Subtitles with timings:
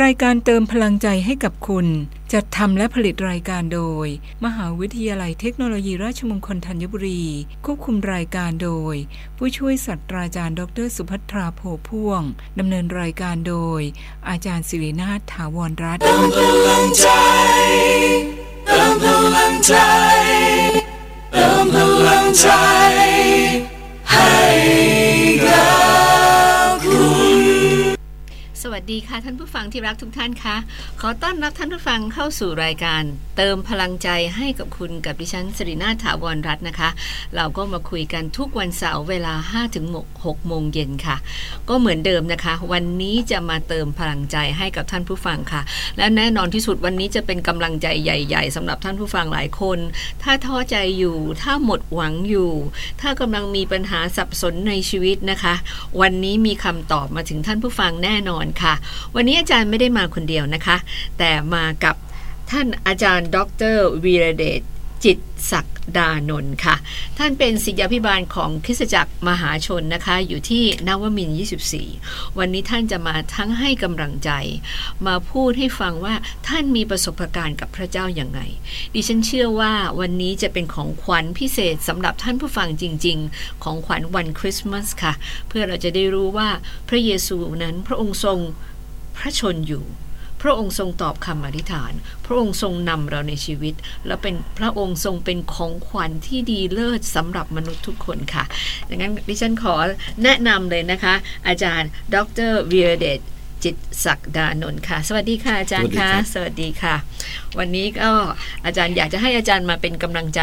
[0.00, 1.86] รายการเติมพลังใจให้กับคุณ
[2.32, 4.06] จัดทำและผลิตรายการโดย
[4.44, 7.24] มหาวิทยาลัยเทคโนโลยีราชมงคลธัญบุรี
[7.64, 8.94] ควบคุมรายการโดย
[9.36, 12.22] ผู้ช่วยศาสตราจารย์ ดรสุภัทราโพพ่วง
[12.58, 13.80] ดำเนินรายการโดย
[14.28, 16.38] อาจารย์สิรินาถถาวรรัตน์เติมพ
[16.68, 17.08] ลังใจ
[18.66, 19.04] เติมพ
[19.36, 19.74] ลังใจ
[21.32, 22.46] เติมพลังใจ
[28.90, 30.56] ดีค่ะท่านผู้ฟังที่รักทุกท่านคะ
[31.00, 33.02] ขอต้อนรับท่านผู้ฟังเข้าสู่รายการ
[33.36, 36.90] เติมพลังใจให้กับคุณกับดิฉันสรินาถาวรรัตน์นะคะ
[37.36, 39.86] เราก็มาคุยกันทุกวันเสาร์เวลา5ถึง
[40.18, 41.16] 6โมงเย็นค่ะ
[41.68, 45.62] ก็เหมือนเดิมนะคะ วันนี้จะมาเติมพลังใจให้กับท่านผู้ฟังค่ะ
[45.98, 49.78] และแน่นอนที่สุดวันนี้จะเป็นกำลังใจใหญ่ ๆสำหรับท่านผู้ฟังหลายคน
[50.22, 52.50] ถ้าท้อใจอยู่ ถ้าหมดหวังอยู่
[53.00, 55.54] ถ้ากำลังมีปัญหาสับสนในชีวิตนะคะ
[56.00, 58.71] วันนี้มีคำตอบมาถึงท่านผู้ฟังแน่นอนค่ะ
[59.14, 60.76] วันนี้อาจารย์ไม่ได้มาคนเดียวนะคะ
[61.18, 61.96] แต่มากับ
[62.50, 63.38] ท่านอาจารย์ ด
[63.74, 64.60] รวีระเดช
[65.04, 65.18] จิต
[65.52, 65.66] ศัก
[65.98, 66.76] ดานนท์ค่ะ
[67.18, 71.30] ท่านเป็นศิษยาภิบาลของคริสตจักรมหาชนนะคะ อยู่ที่นวมิน
[71.84, 74.30] 24 วันนี้ท่านจะมาทั้งให้กำลังใจ
[75.06, 76.14] มาพูดให้ฟังว่า
[76.48, 78.40] ท่านมีประสบการณ์กับพระเจ้าอย่างไง
[78.94, 85.12] ดิฉันเชื่อว่าวันนี้จะเป็นของขวัญพิเศษสำหรับท่านผู้ฟังจริง ๆ ของขวัญวันคริสต์มาสค่ะ
[85.48, 86.48] เพื่อเราจะได้รู้ว่า
[86.88, 88.38] พระเยซูนั้นพระองค์ทรง
[89.16, 89.84] พระชนอยู่
[90.42, 91.92] พระองค์ทรงตอบคำอธิษฐาน
[92.24, 93.74] พระองค์ทรงนำเราในชีวิต
[94.06, 98.44] และเป็นพระองค์ทรงเป็นของขวัญที่ดีเลิศสำหรับมนุษย์ทุกคนค่ะ
[98.88, 99.74] ดังนั้นดิฉันขอ
[100.24, 101.14] แนะนำเลยนะคะ
[101.48, 102.16] อาจารย์ ด
[102.48, 103.20] รวีระเดช
[103.64, 106.94] จิตศักดานนท์ค่ะ สวัสดีค่ะอาจารย์ค่ะ สวัสดีค่ะ
[107.58, 108.10] วันนี้ก็
[108.66, 110.40] อาจารย์อยากจะให้อาจารย์มาเป็นกำลังใจ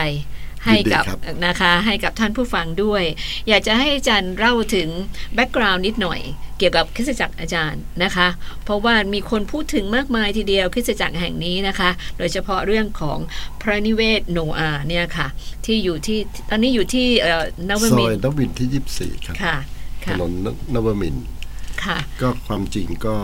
[0.65, 3.03] ให้กับยินดีครับนะคะให้กับท่านผู้ฟังด้วย
[3.47, 4.89] อยากจะให้อาจารย์เล่าถึง
[5.35, 6.19] แบ็กกราวน์นิดหน่อย
[6.57, 8.27] เกี่ยวกับคริสตจักรอาจารย์นะคะ
[8.63, 13.19] เพราะว่ามีคนพูดถึงมากมายทีเดียวคริสตจักรแห่งนี้นะคะ โดยเฉพาะเรื่องของ
[13.61, 15.27] พระนิเวศโนอาห์เนี่ยค่ะ
[15.65, 16.19] ที่อยู่ที่
[16.49, 19.57] ตอนนี้อยู่ที่เอ่อนวซมิอนยทร์นวินที่ 24 ครับค่ะ
[20.03, 20.31] ถค่ะนน
[20.73, 21.25] นวมินทร์
[21.85, 23.15] ค่ะ ก็ความจริงก็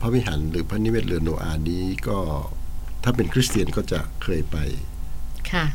[0.00, 2.18] พระวิหารหรือพระนิเวศเรือโนอาห์นี้ก็
[3.04, 4.93] ถ้าเป็นคริสเตียนก็จะเคยไปค่ะ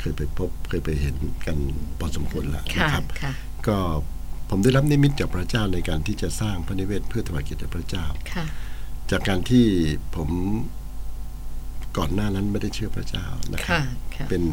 [0.02, 1.58] เคยไปพบเคยไปเห็นกัน
[2.00, 3.32] พอสมควรแล้วค่ะนะครับค่ะ
[3.68, 3.78] ก็
[4.50, 8.46] ผมได้รับนิมิตจากพระเจ้าในการที่จะสร้างพระนิเวศเพื่อถวายเกียรติแด่พระเจ้าค่ะ
[9.12, 9.66] จากการที่
[10.16, 10.30] ผม
[11.98, 13.84] ก่อนหน้านั้นไม่ได้เชื่อพระเจ้านะครัค่ะบ
[14.16, 14.44] ค่ะเป็น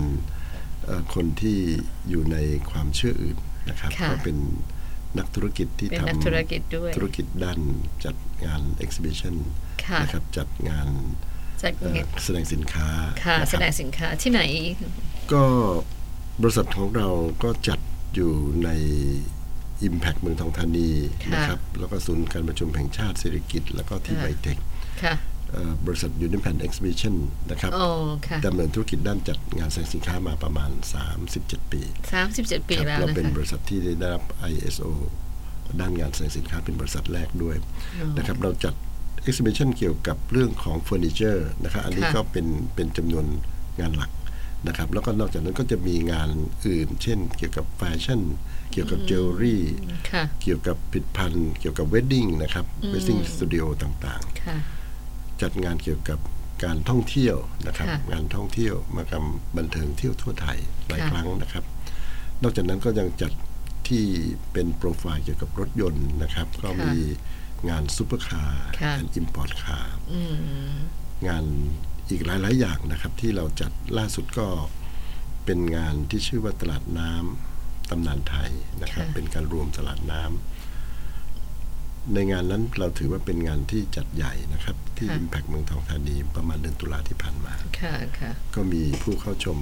[0.84, 1.59] เอ่อคนที่
[2.09, 2.36] อยู่ใน
[2.70, 3.38] ความเชื่ออื่น
[3.69, 4.36] นะครับค่ะก็เป็น
[5.19, 7.60] นักธุรกิจที่เป็นทำนักธุรกิจด้วยธุรกิจด้าน
[8.04, 9.34] จัดงาน exhibition
[9.84, 10.88] ค่ะนะครับจัดงาน
[11.62, 12.88] จัดเอ่อแสดงสินค้า
[13.25, 14.42] ค่ะนะแสรับดงสินค้าที่ไหน
[15.32, 15.42] ก็
[16.42, 17.09] บริษัทของเรา
[17.42, 17.78] ก็จัด
[18.14, 18.32] อยู่
[18.64, 18.70] ใน
[19.88, 20.91] Impact เมืองทองธานี
[21.25, 24.58] ค่ะนะครับ แล้วก็ศูนย์การประชุมแห่งชาติสิริกิติ์ แล้วก็ที่ค่ะ BITEC
[25.03, 25.15] ค่ะ
[25.50, 27.14] เอ่อบริษัท Union Pan Exhibition
[27.50, 27.86] นะครับโอ้
[28.26, 30.70] ค่ะดำเนินธุรกิจด้านจัดงานแสดงสินค้ามาประมาณ
[31.22, 31.82] 37 ปี
[32.12, 34.22] สามสิบเจ็ดปีครับแล้วเรานะเป็นคะบริษัทที่ได้รับ
[34.53, 34.91] ISO
[35.81, 37.56] ด้านงานแสดงสินค้าเป็นบริษัทแรกด้วย
[38.00, 38.75] อ๋อนะครับเราจัด
[39.28, 43.26] exhibition เกี่ยวกับเรื่องของเฟอร์นิเจอร์นะครับอันนี้ค่ะก็เป็นเป็นจำนวน
[43.81, 44.10] งานหลัก
[44.66, 46.28] นะครับแล้วก็นอกจากนั้นก็จะมีงาน
[46.66, 48.21] อื่น เช่น เกี่ยวกับแฟชั่น
[48.72, 49.62] เกี่ยวกับเจวลรี่
[50.10, 54.56] ค่ะเกี่ยวกับผลิตภัณฑ์ เกี่ยวกับ wedding นะครับ wedding studio ต่างๆค่ะ
[55.43, 56.19] จัดงานเกี่ยวกับ
[56.65, 59.25] การท่องเที่ยวนะครับค่ะงานท่องเที่ยวมหกรรม
[59.56, 61.65] บันเทิงเที่ยวทั่วไทยหลายค่ะครั้งนะครับ
[62.43, 63.33] นอกจากนั้นก็ยังจัด
[63.88, 64.04] ที่
[64.53, 66.97] เป็นโปรไฟล์เกี่ยวกับรถยนต์นะครับ ก็มี
[67.71, 70.21] งานซูเปอร์คาร์ค่ะ and import carอื
[70.72, 70.75] ม
[71.28, 71.44] งาน
[72.10, 74.46] อีกหลาย ๆ อย่างนะครับ ที่เราจัดล่าสุดก็
[75.44, 78.50] เป็นงานที่ชื่อว่าตลาดน้ำตำนานไทย
[78.82, 89.58] นะครับค่ะเป็นการรวมตลาดน้ำในงานนั้นเราถือว่าเป็นงานที่จัดใหญ่นะครับ ที่ Impact เมืองทองธานีประมาณเดือนตุลาที่ผ่านมาค่ะค่ะก็มีผู้เข้าชม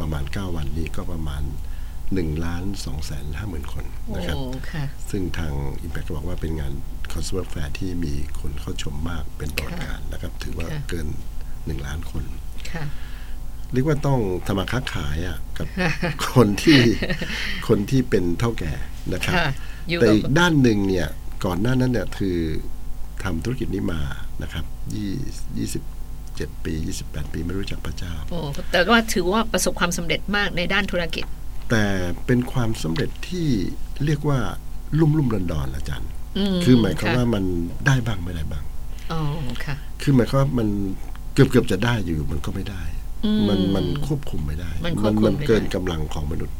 [0.00, 1.42] ประมาณ 9 วันนี้ก็ประมาณ
[1.94, 4.36] 1ล้าน2แสนห้าหมื่นคนโอ้นะครับ
[4.70, 5.52] ค่ะซึ่งทาง
[5.84, 6.72] Impact ก็บอกว่าเป็นงาน
[7.12, 11.08] Consumer Fair ที่มีคนเข้าชมมากเป็นประวัติการณ์นะครับ ถือว่าค่ะเกิน
[11.66, 12.24] 1ล้านคน
[12.72, 12.84] ค่ะ
[13.72, 15.66] เรียกว่าต้องทำมาค้าขายอะกับ
[16.34, 16.80] คนที่
[17.68, 18.72] คนที่เป็นเท่าแก่
[19.12, 19.48] นะครับค่ะ
[19.88, 21.08] อยู่แต่กับอีกด้านหนึ่งเนี่ย
[21.44, 22.38] ก่อนหน้านั้นเนี่ยคือ
[23.22, 24.00] ทำธุรกิจนี้มา
[24.42, 24.64] นะครับ
[24.94, 25.12] ยี่
[25.58, 25.82] ยี่สิบ
[26.36, 28.38] เจ็ดปียี่สิบแปดปีไม่รู้จักพระเจ้าโอ้
[28.70, 31.24] แต่ก็ถือว่าประสบความสำเร็จมากในด้านธุรกิจ
[31.70, 31.84] แต่
[32.26, 33.48] เป็นความสำเร็จที่
[34.04, 34.38] เรียกว่า
[35.00, 37.44] ลุ่มลุ่มดอนดอนๆอาจารย์อืมคือหมายความค่ะว่ามัน
[37.86, 38.64] ได้บ้างไม่ได้บ้าง
[39.12, 39.20] อ๋อ
[39.64, 40.68] ค่ะ คือหมายความว่ามัน
[41.34, 42.82] เกือบเกือบจะได้อยู่มันก็ไม่ได้
[43.24, 46.56] อืมมันมันควบคุมไม่ได้ มันควบคุมมันไม่ได้เกินกำลังของมนุษย์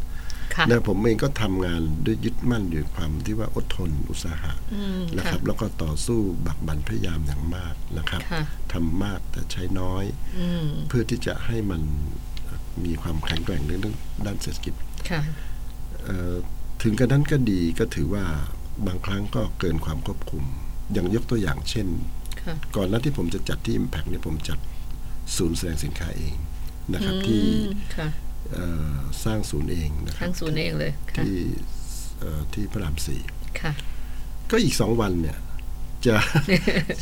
[0.55, 8.43] ค่ะและผมเองก็ทำงานด้วยยึดมั่นอยู่ความที่ว่าอดทนอุตสาหะอืมนะครับ แล้วก็ต่อสู้บักบันพยายามอย่างมากนะครับค่ะ
[8.73, 10.05] ทำมากแต่ใช้น้อย
[10.39, 11.83] อืมเพื่อที่จะให้มัน
[12.85, 14.75] มีความแข็งแกร่งในเรื่องด้านเศรษฐกิจ
[15.11, 15.21] ค่ะ
[16.05, 16.35] เอ่อ
[16.83, 18.25] ถึงกระนั้นก็ดีก็ถือว่า
[18.87, 20.45] บางครั้งก็เกินความควบคุม
[20.93, 22.24] อย่างยกตัวอย่างเช่นค่ะ
[22.77, 24.59] ก่อนหน้าที่ผมจะจัดที่ Impact เนี่ยผมจัด
[25.37, 26.35] ศูนย์แสดงสินค้าเอง
[26.93, 27.45] นะครับอืมที่
[27.97, 28.09] ค่ะ
[28.53, 28.95] เอ่อ
[29.25, 31.39] สร้างศูนย์เองนะครัทั้บงศูนย์เองเลยค่ะที่
[32.21, 33.21] เอ่อที่พระรามสี่
[33.61, 33.73] ค่ะ
[34.51, 35.39] ก็อีกสองวันเนี่ย
[36.07, 36.15] จะ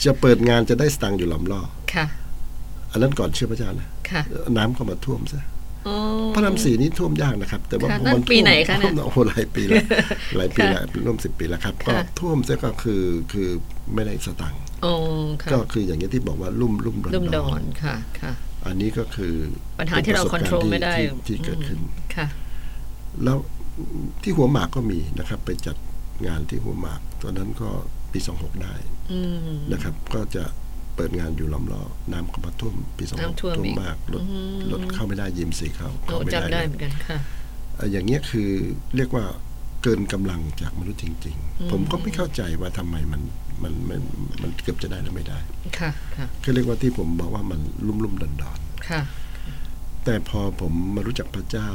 [0.05, 1.61] จะเปิดงานจะได้สตังค์อยู่ลำล่อ
[1.94, 2.06] ค่ะ
[2.90, 4.23] อันนั้นก่อนเชื่อพระเจ้านะค่ะ
[4.56, 5.62] น้ำเข้ามาท่วมซะโอ้
[6.34, 9.84] พระรามสี่นี้ท่วมยากนะครับ แต่ว่าค่ะพอนั่นมันปีท่วมไหนคะเนี่ยท่วมโอ้โหหลายปีแล้ว
[10.37, 13.02] หลายปีค่ะแล้วร่วมสิบปีแล้วครับ ก็ค่ะท่วมซะก็คือ
[13.32, 13.49] คือ
[13.94, 14.93] ไม่ได้สตังค์โอ้
[15.43, 18.32] ค่ะก็คืออย่างนี้ยที่บอกว่าลุ่มลุ่มดอนลุ่มดดออนนค่ะค่ะ
[18.67, 19.34] อันนี้ก็คือ
[19.79, 21.79] ปัญหาที่เราป็คอนโทรลปะสบกไม่ได้ที่ที่ที่เกิดขึ้น
[22.17, 22.26] ค่ะ
[23.25, 23.37] แล้ว
[24.23, 25.76] ที่หัวหมากก็มีนะครับ ไปจัด
[26.26, 27.70] งานที่หัวหมากตอนนั้นก็
[28.12, 28.75] ปีสองหกได้
[29.12, 29.20] อื
[29.55, 30.44] มนะครับ ก็จะ
[30.97, 37.19] เปิดงานอยู่ลำล้อน้ำก็มาท่วมปีสองหกน้ำท่วมอีกมากรถอืมรถเข้าไม่ได้ยิมสีเข้าโอ้เข้าไม่จำได้ได้เหมือนกันค่ะ
[37.77, 38.50] เอ่ออย่างเงี้ยคือ
[38.97, 39.25] เรียกว่า
[39.83, 43.23] เกินกำลังจากมนุษย์จริงอืมๆผมก็ไม่เข้าใจว่าทำไมมัน
[43.62, 44.00] มันมัน
[44.43, 45.39] มันเกือบจะได้แล้วไม่ได้
[45.79, 51.71] ค่ะค่ะก็เรียกว่าที่ผมบอกว่ามันลุ่มลุ่มดอนดอนค่ะๆแต่พอผมมารู้จักพระเจ้า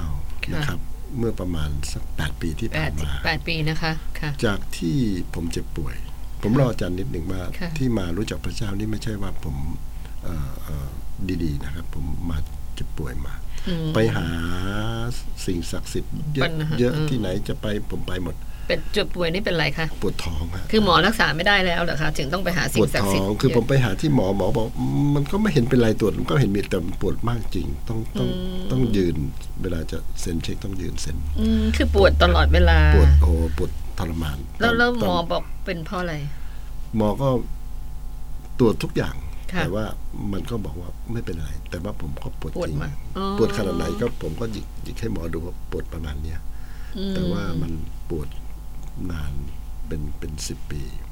[0.45, 0.79] ค่ะนะครับ
[1.17, 4.97] เมื่อประมาณสักแปดปีที่แปผ่าดนมาแปดปีนะคะค่ะจากที่
[5.33, 5.95] ผมเจ็บป่วย
[6.41, 9.55] ผมรออาจารย์นิดหนึ่งว่าค่ะที่มารู้จักพระเจ้านี่ไม่ใช่ว่าผม
[10.23, 10.87] เอ่อเอ่อ
[11.43, 12.37] ดีๆนะครับ ผมมา
[12.75, 13.33] เจ็บป่วยมา
[13.67, 14.27] อืมไปหา
[15.45, 18.35] สิ่งศักดิ์สิทธิ์เยปัอะญหาเยอะอืมที่ไหนจะไปผมไปหมด
[18.67, 24.67] เป็นจุดป่วยนี่เป็นไรคะปวดท้องฮะคือหมอรักษาไม่ได้แล้วเหรอคะถึงต้องไปหาปสิ่วงดศักดิ์ท้สิอทงธิ์คือผมไปหาที่หมอหมอบอก
[25.15, 28.29] มันก็ไม่เห็นเป็นไรตรวจมันก็เห็นมีแต่ปวดมากจริง ต้องต้อง
[28.71, 29.15] ต้องยืน
[29.61, 36.15] เวลาจะเซ็นเช็คต้องยืนเซ็นอืมคือปวดตลอดเวลาปวดโอ้ปวด ทรมาน แล้วแล้วหมอตนบอกเป็นเพราะอะไร
[36.95, 37.27] หมอก็
[38.59, 39.15] ตรวจทุกอย่าง
[39.53, 39.85] ค่ะแต่ว่า
[40.31, 46.39] มันก็บอกว่าไม่เป็นไร แต่ว่าผมก็ปวดปวดจริงมากอ๋อปวดขนาดไหนก็ผมก็หยิกหยิกให้หมอดูว่าปวดประมาณเนี้ย
[46.97, 47.71] อืมแต่ว่ามัน
[48.09, 48.27] ปวด
[49.11, 49.33] นาน
[49.87, 51.06] เป็นเป็นสิบปีอืม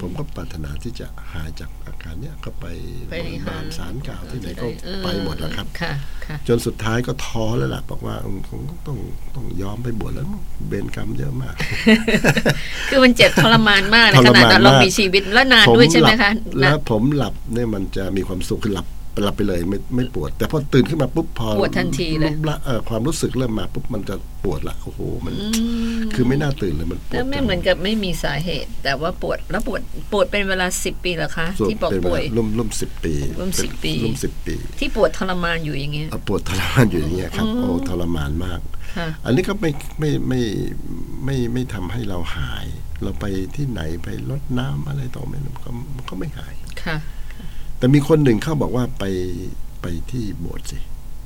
[0.00, 2.66] ผมก็ปรารถนาที่จะหายจากอาการเนี้ยก็ไป
[3.10, 5.92] ไปโรงพยาบาลหาสารกล่าวที่ไหนก็เออไปหมดแล้วครับค่ะ
[6.26, 8.98] ค่ะจนสุดท้ายก็ท้อแล้วล่ะบอกว่าอืมคงต้อง
[9.34, 11.54] ต้องยอมไปบวชแล้วมั้งเบนกรรมเยอะมาก
[12.88, 18.86] คือมันเจ็บทรมานมากในทขรนาดมานนั้นเรามากมีชีวิตและนานด้วยใช่ไหมคะผหลับแล้วผมหลับเนี่ยมันจะมีความสุขคือหลับ
[19.22, 24.14] หลับไปเลยไม่ไม่ปวด แต่พอตื่นขึ้นมาปุ๊บพอปวดทันทีเลยรูปละเอ่อความรู้สึกเริ่มมาปุ๊บมันจะ
[24.44, 25.46] ปวดละโอ้โหมันอื
[25.98, 29.80] มคือไม่น่าตื่นเลยมันปวดแล้วไม่จังเหมือนกับไม่มีสาเหตุ แต่ว่าปวดแล้วปวด
[30.12, 38.60] ปวดเป็นเวลาสิบปีเหรอคะส่วนที่บอกเป็นเวป่วลายร่วมร่วมสิบปีร่วม10ปีร่วมสิบปี ที่ปวดทรมานอยู่อย่างเงี้ยเอาปวดทรมานอยู่อย่างเงี้ยครับอืมโอ้ทรมานมาก
[38.96, 39.70] ค่ะอันนี้ก็ไม่
[40.00, 40.40] ไม่ไม่
[41.24, 42.66] ไม่ไม่ทำให้เราหาย
[43.02, 43.24] เราไป
[43.56, 46.54] ที่ไหนไปลดน้ำอะไรต่อไม่รู้ก็มันก็ไม่หาย
[46.84, 46.96] ค่ะ
[47.82, 49.04] แต่มีคนหนึ่งเขาบอกว่าไป
[49.82, 50.78] ไปที่โบสถ์สิ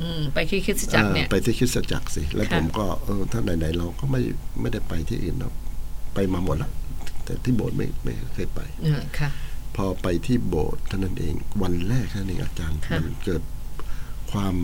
[0.03, 4.23] อืมไปที่คริสตจักรเนี่ยอ่าไปที่คริสตจักรสิ แล้วค่ะผมก็เออถ้าไหนๆเราก็ไม่
[4.61, 5.51] ไม่ได้ไปที่อื่นเรา
[6.15, 6.71] ไปมาหมดละ
[7.25, 9.31] แต่ที่โบสถ์ไม่ไม่เคยไปเออค่ะ
[9.77, 13.43] พอไปที่โบสถ์เท่านั้นเองวันแรกเท่านั้นเองอาจารย์ค่ะมันเกิด
[14.33, 14.55] ความ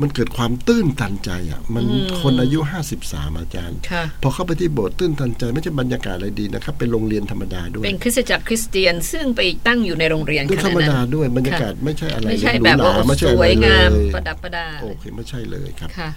[0.00, 16.10] มันเกิดความตื้นตันใจอะ มันอืมคนอายุห้าสิบสามอาจารย์ค่ะพอเข้าไปที่โบสถ์ตื้นตันใจไม่ใช่บรรยากาศอะไรดีนะครับ เป็นโรงเรียนธรรมดาด้วย เป็นคริสตจักรคริสเตียนซึ่งไปตั้งอยู่ในโรงเรียนด้วยขธรนาดรมนั้ดานด้วยบรรยากาศไม่ใช่อะไรไม่ใช่หรูแบบหราว่าไม่ใช่สอะไรวยงามเลยประดับประดาโอเคไม่ใช่เลยครับค่ะ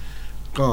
[0.58, 0.68] ก็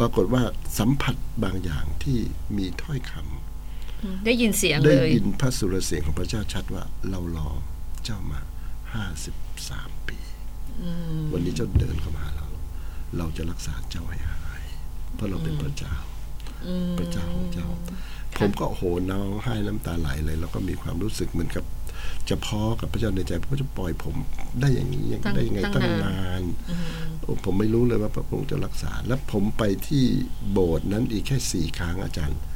[0.00, 0.42] ปรากฏว่า
[0.78, 2.18] สัมผัสบางอย่างที่
[2.56, 7.50] มีถ้อยคำได้ยินเสียงได้เลยยินพระสุรเสียงของพระเจ้าชัดว่าเรารอ
[8.04, 8.40] เจ้ามา
[8.94, 9.34] ห้าสิบ
[9.68, 10.21] สามปีอืม
[11.32, 12.46] วันนี้เจ้าเดินเข้ามาหาเรา
[13.16, 14.62] เราจะรักษาเจ้าให้หาย
[15.14, 15.94] เพราะเราเป็นพระเจ้า
[16.66, 17.68] อืมพระเจ้าของเจ้า
[18.38, 21.64] ผมก็โอ้โหน้องให้น้ำตาไหลเลยแล้วก็มีความรู้สึกเหมือนกับ
[22.28, 24.14] จะพ้อกับพระเจ้าในใจพระจะปล่อยผม
[24.60, 26.42] ได้อย่างนี้ยังได้ยังไงตั้งนาน
[27.20, 30.04] โอ้ผมไม่รู้เลยว่าพระองค์จะรักษา และผมไปที่
[30.50, 32.51] โบสถ์นั้นอีกแค่สี่ครั้งอาจารย์ค่ะ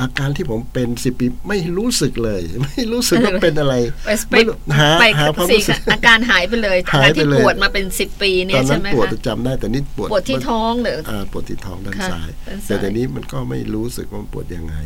[0.00, 3.74] อาการที่ผมเป็นสิบปีไม่รู้สึกเลย ไม่รู้สึกว่าเป็นอะไร
[4.06, 14.76] ไปไปไม่รู้หาไปหาความสี่รู้สึกอาการหายไปเลยอาหายการไปที่เลยปวดมาเป็นสิบปีเนี่ตยอนใช่นั้นไหมปวดคะจำได้แต่นี่ปวดปวดที่ท้องเหรืออ่าปวดที่ท้องด้านค่ะซ้ายด้านซ้าย แต่แต่นี้มันก็ไม่รู้สึกว่ามันปวดยังไง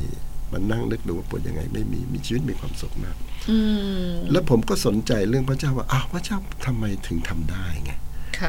[0.53, 3.17] มันนั่งนึกดูว่าปวดยังไง ไม่มีมีชีวิตมีความสุขมาก
[3.51, 3.59] อื
[4.09, 8.06] มแล้วผมก็สนใจเรื่องพระเจ้าว่าอ้าวพระเจ้าทำไมถึงทำได้ไงค่ะ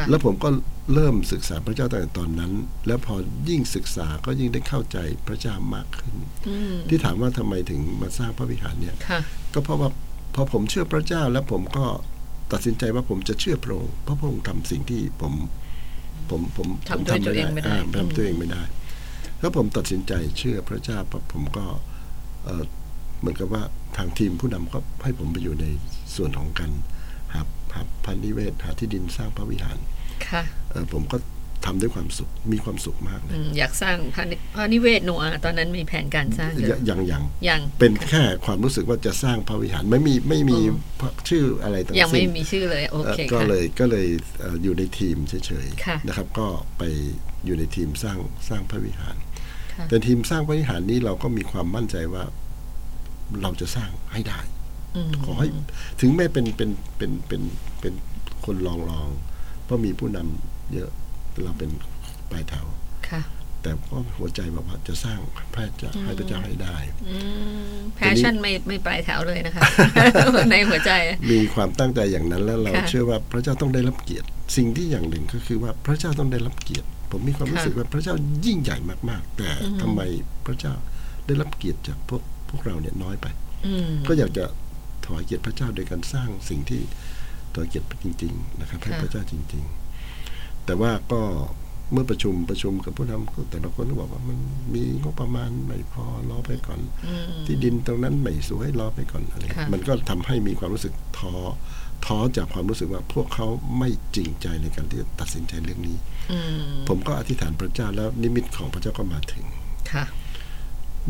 [0.10, 0.50] แล้วผมก็
[0.94, 2.52] เริ่มศึกษาพระเจ้าตั้งแต่ตอนนั้น
[2.88, 3.16] แล้วพอ
[3.50, 6.16] ยิ่งศึกษาก็ยิ่งได้เข้าใจพระเจ้ามากขึ้น
[6.48, 9.20] อืมที่ถามว่าทำไมถึงมาสร้างพระวิหารเนี่ยค่ะ
[9.54, 9.90] ก็เพราะว่า
[10.36, 11.86] พอผมเชื่อพระเจ้าแล้วผมก็
[12.52, 15.34] ตัดสินใจว่าผมจะเชื่อพระองค์เพราะพระองค์ทำสิ่งที่ผม
[16.30, 18.62] ผมผมทำด้วยตัวเองไม่ได้าทำตัวเองไม่ได้
[19.40, 21.66] แล้วผมตัดสินใจเชื่อพระเจ้าปั๊บผมก็
[22.44, 22.64] เอ่อ
[23.20, 23.64] เหมือนกับว่า
[23.98, 25.66] ทางทีมผู้นำก็ให้ผมไปอยู่ใน
[26.16, 26.72] ส่วนของการ
[27.34, 27.42] หา
[27.78, 29.78] หาพันธิเวศหาที่ดินสร้างพระวิหาร
[30.28, 31.18] ค่ะเอ่อผมก็
[31.66, 40.60] ทำด้วยความสุขมีความสุขมากเลอืยมอยากสร้างพระนิพระนิเวศโนอาห์ตอนนั้นมีแผนการสร้างอยู่ยังยังยังเป็นแค่ความรู้สึกว่าจะสร้างพระวิหารไม่มีไม่มี
[41.30, 44.08] ชื่ออะไรทั้งยังไม่สิ้นมีชื่อเลยโอเอ่อเคก็ค่ะเลยก็เลย
[44.40, 46.84] เอ่ออยู่ในทีมเฉยค่ะๆนะครับ ก็ไป
[47.46, 48.18] อยู่ในทีมสร้าง
[48.50, 49.16] สร้างพระวิหาร
[49.74, 52.24] ค่ะแต่ทีมสร้างพระวิหารนี้เราก็มีความมั่นใจว่า
[53.42, 54.57] เราจะสร้างให้ได้อืม
[55.26, 55.48] ขอให้
[56.02, 57.42] ถึงแม้เป็นเป็นเป็นเป็น
[57.82, 57.94] เป็น
[58.46, 59.10] คนลองลอง
[59.66, 60.90] เพราะมีผู้นำเยอะ
[61.32, 61.70] แต่เราเป็น
[62.32, 62.66] ปลายแถว
[63.10, 63.22] ค่ะ
[63.62, 65.20] แต่ก็หัวใจแบบว่าจะสร้าง
[65.54, 66.78] พระเจ้าให้พระเจ้าให้ได้
[67.96, 69.62] แพชชั่นไม่ไม่ปลายแถวเลยนะคะ
[70.52, 70.92] ในหัวใจ
[71.32, 74.28] มีความตั้งใจอย่างนั้นแล้วเราค่ะเชื่อว่าพระเจ้าต้องได้รับเกียรติ
[74.58, 78.78] สิ่งที่อย่างหนึ่งก็คือว่าพระเจ้าต้องได้รับเกียรติ ผมมีความรู้ค่ะสึกว่าพระเจ้ายิ่งใหญ่
[79.10, 80.02] มากๆ แต่อืมทำไม
[80.46, 80.74] พระเจ้า
[81.28, 83.28] ได้รับเกียรติจากพวกพวกเราเนี่ยน้อยไป
[83.68, 84.46] อืมก็อยากจะ
[85.08, 86.82] ถวายเกียรติพระเจ้าโดยการสร้างสิ่งที่
[87.54, 89.64] ถวายเกียรติจริง ๆ นะครับ ให้ค่ะพระเจ้าจริง
[90.14, 91.22] ๆ แต่ว่าก็
[91.92, 94.40] เมื่อประชุมประชุมกับผู้นำก็แต่ละคนก็บอกว่ามัน
[94.74, 101.34] มีงบประมาณไม่พอรอไปก่อนอืมที่ดินตรงนั้นไม่สวยรอไปก่อนอะไรค่ะมันก็ทำให้มีความรู้สึกท้อ
[102.06, 103.48] ท้อจากความรู้สึกว่าพวกเขา
[103.78, 105.98] ไม่จริงใจในการที่จะตัดสินใจเรื่องนี้
[106.32, 109.46] อืมผมก็อธิษฐานพระเจ้าแล้วนิมิตของพระเจ้าก็มาถึง
[109.92, 110.06] ค่ะ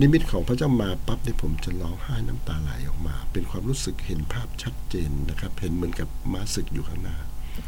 [0.01, 7.17] นิมิตของพระเจ้ามาปั๊บเนี่ยผมจะร้องไห้น้ำตาไหลออกมา เป็นความรู้สึกเห็นภาพชัดเจนนะครับ เห็นเหมือนกับม้าศึกอยู่ข้างหน้า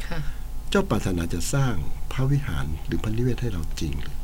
[0.08, 0.20] ค่ะ
[0.70, 1.74] เจ้าปรารถนาจะสร้าง
[2.12, 4.16] พระวิหารหรือพระนิเวศให้เราจริงเลย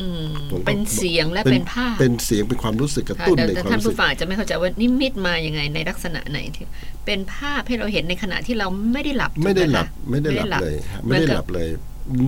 [0.00, 6.64] อืมผมก็เป็นเสียงและเป็นภาพ เป็นเสียงเป็นความรู้สึกกระค่ะตุ้นแต่ในแต่ความท่านรู้สึผู้กฟังอาจจะไม่เข้าใจว่านิมิตมาอย่างไงในลักษณะไหนที่
[7.06, 11.68] เป็นภาพให้เราเห็นในขณะที่เราไม่ได้หลับ ไม่ได้หลับถูกคะไม่ได้หลับเลยฮะไม่ได้เหมือนกับหลับเลย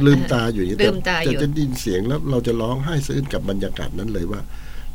[0.07, 4.41] ลืมตาอยู่อย่างนี้ลืมตาอยู่จะจะได้ยินเสียงแล้วเราจะร้องไห้สะอื้นกับบรรยากาศนั้นเลยว่า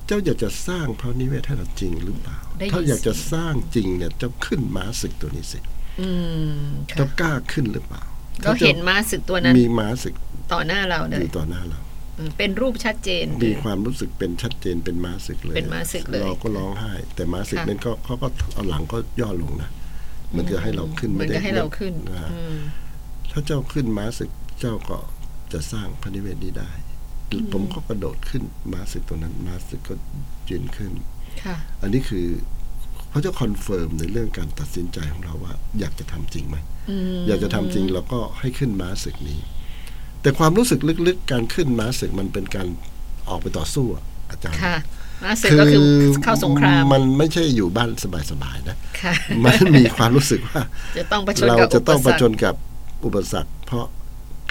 [0.08, 5.60] เจ้าอยากจะสร้างพระนิเวศให้เราจริงหรือเปล่าได้ยินถ้าอยากจะสร้างจริงเนี่ยเจ้าขึ้นม้าศึกตัวนี้สิ
[6.02, 6.10] อื
[6.54, 8.04] มค่ะเจ้ากล้าขึ้นหรือเปล่า
[8.44, 10.16] เราเห็นม้าศึกตัวนั้น มีม้าศึก
[10.54, 11.80] ต่อหน้าเราเลอยยู่ต่อหน้าเรา
[12.18, 19.70] อืมเป็นรูปชัดเจน มีความรู้สึกเป็นชัดเจนเป็นม้าศึกเลยเป็นม้าศึกเลยเราก็ร้องไห้ แต่ม้าศึกค่ะนั้นก็เขาก็เอาหลังก็ย่อลงนะ
[20.32, 22.58] เหมันจะให้เราขึ้นเหมือนไได้กับให้เราขึ้นนะฮะอืม
[23.32, 24.98] ถ้าเจ้าขึ้นม้าศึกเจ้าก็
[25.54, 26.72] จะสร้างพระนิเวศนี้ได้
[27.54, 29.94] ผมก็กระโดดขึ้นม้าศึกตัวนั้นม้าศึกก็
[30.50, 30.92] ยืนขึ้น
[31.44, 32.28] ค่ะอันนี้คือ
[33.10, 36.58] เขาจะ confirm ในเรื่องการตัดสินใจของเราว่า อยากจะทำจริงไหม
[36.90, 39.40] อืมอยากจะทำจริงเราก็ให้ขึ้นม้าศึกนี้
[40.22, 42.68] แต่ความรู้สึกลึกๆ การขึ้นม้าศึกมันเป็นการ
[43.30, 44.76] ออกไปต่อสู้อะอาจารย์ค่ะ
[45.24, 45.90] ม้าศึกก็คือ
[46.24, 47.90] เข้าสงคราม มันไม่ใช่อยู่บ้าน
[48.32, 49.14] สบายๆนะค่ะ
[49.46, 50.62] มันมีความรู้สึกว่า
[50.98, 52.56] จะต้องประชนเรากับจะต้องปประสรรคจนกับ
[53.06, 53.86] อุปสรรค เพราะ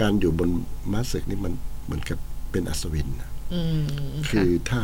[0.01, 0.51] การอยู่บน
[0.93, 1.53] ม้าศึกนี่มัน
[1.85, 2.19] เหมือนกับ
[2.52, 3.83] เป็นอัศวินนะอืม
[4.30, 4.83] คือถ้า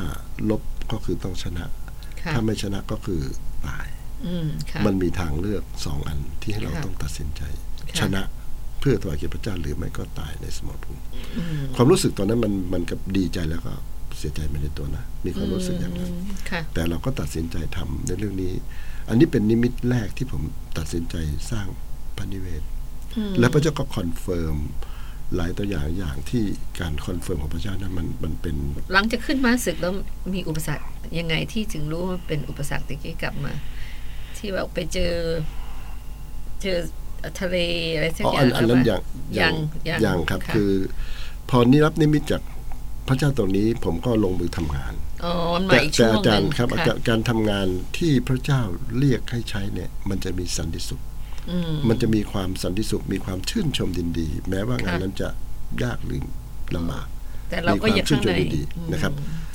[0.51, 1.65] ลบก็คือต้องชนะ
[2.21, 3.23] ค่ะถ้าไม่ชนะก็คือ
[3.67, 3.87] ตาย
[4.27, 7.43] อืมค่ะมันมีทางเลือกสองอันที่ให้เราค่ะต้องตัดสินใจ
[7.89, 8.23] ค่ะชนะ
[8.81, 11.01] เพื่อถวายเกียรติพระเจ้าหรือไม่ก็ตายในสมรภูมิ
[11.37, 13.75] อืมความรู้สึกตอนนั้นมันมันกับดีใจแล้วก็
[14.19, 16.15] เสียใจไปในตัวนะ มีความรู้สึกอย่างนั้นม
[16.51, 18.53] ค่ะแต่เราก็ตัดสินใจทำในเรื่องนี้
[19.09, 20.43] อันนี้เป็นนิมิตแรกที่ผม
[20.79, 21.17] ตัดสินใจ
[21.51, 21.67] สร้าง
[22.17, 22.63] พระนิเวศ
[23.17, 24.57] อืมและพระเจ้าก็คอนเฟิร์ม
[25.35, 26.45] หลายตัวอย่างอย่างที่
[26.81, 28.57] การคอนเฟิร์มของพระเจ้านั้นมันมันเป็น
[28.93, 29.93] หลังจากขึ้นม้าศึกแล้ว
[30.35, 30.87] มีอุปสรรค
[31.19, 33.53] ยังไงที่ถึงรู้ว่าเป็นอุปสรรคตะกี้กลับมา
[34.37, 35.15] ที่แบบไปเจอ
[36.63, 36.79] เจอ
[37.41, 37.57] ทะเล
[37.95, 39.03] อะไรสักอ๋ออย่าอังนอันนั้นอย่าง
[39.41, 39.55] ยัง
[39.87, 40.73] อย่างยังอย่างครับะคือ
[41.51, 42.43] พอนี้รับนิมิตจาก
[43.09, 44.93] พระเจ้าตรงนี้ผมก็ลงมือทำงาน
[45.25, 47.67] อ๋อมันมาแต่อีกแต่ช่วงอาหจารนึ่งย์ครับอาค่ะจารย์การทำงาน
[47.99, 48.63] ที่พระเจ้า
[48.99, 51.16] เรียกให้ใช้เนี่ย มันจะมีสันติสุขอื
[51.73, 55.29] มมันจะมีความสันติสุข มีความชื่นชมดินดี แม้ว่างานค่ะนั้นจะ
[55.83, 56.21] ยากหรือ
[56.77, 57.07] ลำบาก
[57.51, 59.13] แต่เราก็ยังข้างในมีความชื่นชมดีๆอืมนะครับ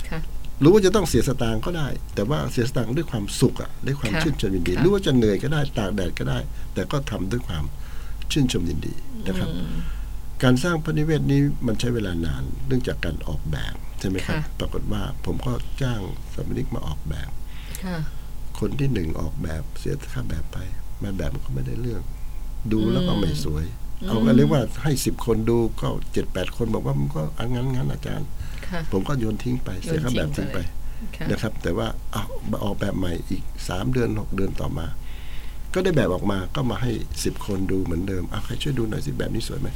[0.09, 0.19] ค่ะ
[0.63, 6.39] รู้ว่าจะต้องเสียสตางค์ก็ได้ แต่ว่าเสียสตางค์ด้วยความสุขอะด้วยความค่ะชื่นชมยินดีค่ะรู้ว่าจะเหนื่อยก็ได้ตากแดดก็ได้
[6.73, 7.63] แต่ก็ทำด้วยความ
[8.31, 8.93] ชื่นชมยินดี
[9.27, 9.77] นะครับอืม
[10.43, 16.01] การสร้างพระนิเวศนี้มันใช้เวลานานเนื่องจากการออกแบบใช่ไหมครับค่ะปรากฏว่าผมก็จ้าง
[16.33, 17.29] สถาปนิกมาออกแบบ
[17.83, 17.97] ค่ะ
[18.59, 20.57] คนที่หนึ่งออกแบบเสียค่าแบบไป
[21.01, 22.01] แม่แบบมันก็ไม่ได้เรื่อง
[22.71, 23.65] ดูแล้วก็ไม่สวย
[24.07, 28.27] เอาก็เรียกว่าให้สิบคนดูก็เจ็ดแปดคนบอกว่ามันก็อันงั้นงั้นอาจารย์
[28.67, 30.59] ค่ะผมก็โยนทิ้งไปเสียค่าแบบโยนทิ้ทิ้งงไปไป
[31.15, 34.87] ค่ะนะครับ แต่ว่าเอามาออกแบบใหม่อีกสามเดือนหกเดือนต่อมา
[35.73, 36.91] ก็ได้แบบออกมาก็มาให้
[37.23, 39.75] สิบคนดูเหมือนเดิมเอาใครช่วยดูหน่อยสิแบบนี้สวยไหมอื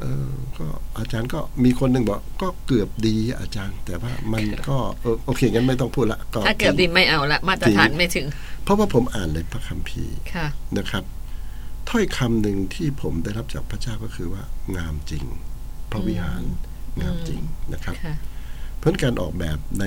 [0.00, 0.66] เออก็
[0.98, 8.26] อาจารย์ก็มีคนหนึ่งบอก ก็เกือบดีอาจารย์ แต่ว่ามันก็เออโอเคงั้นไม่ต้องพูดละก็ถ้าเกิดดีไม่เอาละมาตรฐานไม่ถึง
[8.64, 10.46] เพราะว่าผมอ่านในพระคัมภีร์ค่ะ
[10.78, 11.04] นะครับ
[11.88, 14.42] ถ้อยคำหนึ่งที่ผมได้รับจากพระเจ้าก็คือว่า
[14.76, 15.24] งามจริง
[15.90, 16.42] พระวิหาร
[17.00, 17.40] งามจริง
[17.72, 18.16] นะครับค่ะ
[18.78, 19.84] เพราะการออกแบบใน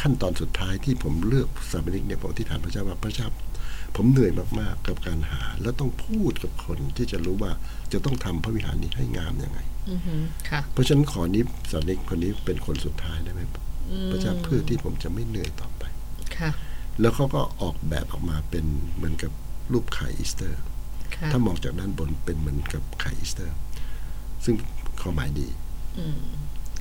[0.00, 3.26] ขั้นตอนสุดท้ายที่ผมเลือกสถาปนิกเนี่ยผมที่ฐานพระเจ้าว่าพระเจ้า
[3.96, 7.52] ผมเหนื่อยมากๆกับการหา แล้วต้องพูดกับคนที่จะรู้ว่า
[7.92, 13.40] จะต้องทำพระวิหารนี้ให้งามยังไงอือหือค่ะเพราะฉะนั้นขอนี้สถาปนิกคนนี้เป็นคนสุดท้ายได้ไหม
[13.90, 15.82] อืมพระเจ้าเพื่อที่ผมจะไม่เหนื่อยต่อไป
[16.38, 16.50] ค่ะ
[17.00, 18.64] แล้วเขาก็ออกแบบออกมาเป็น
[18.96, 19.32] เหมือนกับ
[19.72, 20.60] รูปไข่อีสเตอร์
[21.14, 23.56] ค่ะถ้ามองจากด้านบนเป็นเหมือนกับไข่อีสเตอร์
[24.44, 24.54] ซึ่ง
[25.00, 25.48] ความหมายดี
[25.98, 26.20] อืม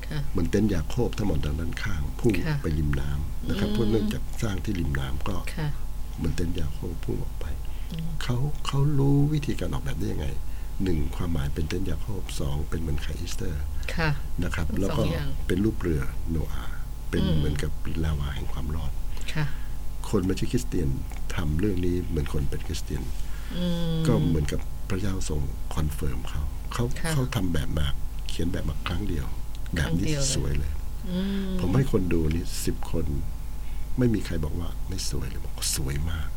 [0.07, 5.67] ค่ะเหมือนเต็นท์ยาโคบถ้ามองจากด้านข้างพุ่งค่ะไปริมน้ำนะครับอืมเพราะเนื่องจากสร้างที่ริมน้ำก็ค่ะ
[6.17, 7.45] เหมือนเต็นท์ยาโคบพุ่งออกไป
[8.23, 8.37] เขา
[8.67, 10.27] เขารู้วิธีการออกแบบได้ยังไง
[10.83, 13.61] หนึ่งความหมายเป็นเต็นท์ยาโคบสองเป็นเหมือนไข่อีสเตอร์
[13.95, 14.09] ค่ะ
[14.43, 16.77] นะครับสองแล้วก็อย่างเป็นรูปเรือโนอาห์
[17.09, 17.71] เป็นอืมเหมือนกับ
[18.03, 18.91] นาวาแห่งความรอด
[19.33, 19.45] ค่ะ
[20.09, 20.89] คนไม่ใช่คริสเตียน
[21.35, 23.03] ทำเรื่องนี้เหมือนคนเป็นคริสเตียน
[23.57, 25.41] อืมก็เหมือนกับพระเจ้าทรง
[25.75, 26.41] confirm เขา
[26.73, 27.87] เขาค่ะเขาทำแบบมา
[28.29, 29.25] เขียนแบบมาครั้งเดียว
[29.73, 30.71] แบบนี้ครั้งเดียวเลยสวยเลย
[31.09, 33.05] อืมผมให้คนดูนี่สิบคน
[33.97, 36.36] ไม่มีใครบอกว่าไม่สวยเลยบอกว่าสวยมากอืมค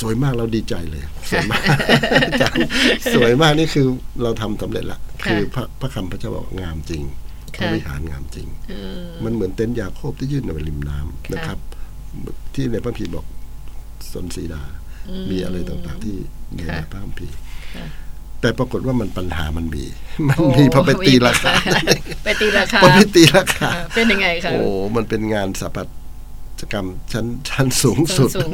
[0.00, 1.62] สวยมากเราดีใจเลย สวยมาก
[2.26, 2.68] อาจารย์
[3.14, 3.86] สวยมากนี่คือ
[4.22, 7.02] เราทำสำเร็จละค่ะคือพระพระคำพระเจ้าบอกงามจริง
[7.56, 11.58] พค่ะระวิหารงามจริงอืมมันเหมือนเต็นท์ยาโคบที่ยื่นออกไปริมน้ำค่ะนะครับ
[12.54, 13.26] ที่ในพระคัมภีร์บอก
[14.12, 14.62] สนสีดา
[15.08, 16.16] อืมมีอะไรต่างๆที่
[16.54, 17.36] ในค่ะพระคัมภีร์
[17.76, 17.86] ค่ะ
[18.40, 19.84] แต่ปรากฏว่ามันปัญหามันมี
[20.28, 21.52] มันโอ้มีพอไปตีราคา
[22.24, 24.60] ไปตีราคา พอไปตีราคาค่ะเป็นยังไงคะ โอ้
[24.96, 25.86] มันเป็นงานสถาปัต
[26.66, 28.52] ยกรรมชั้นชั้นสูงสุดสูง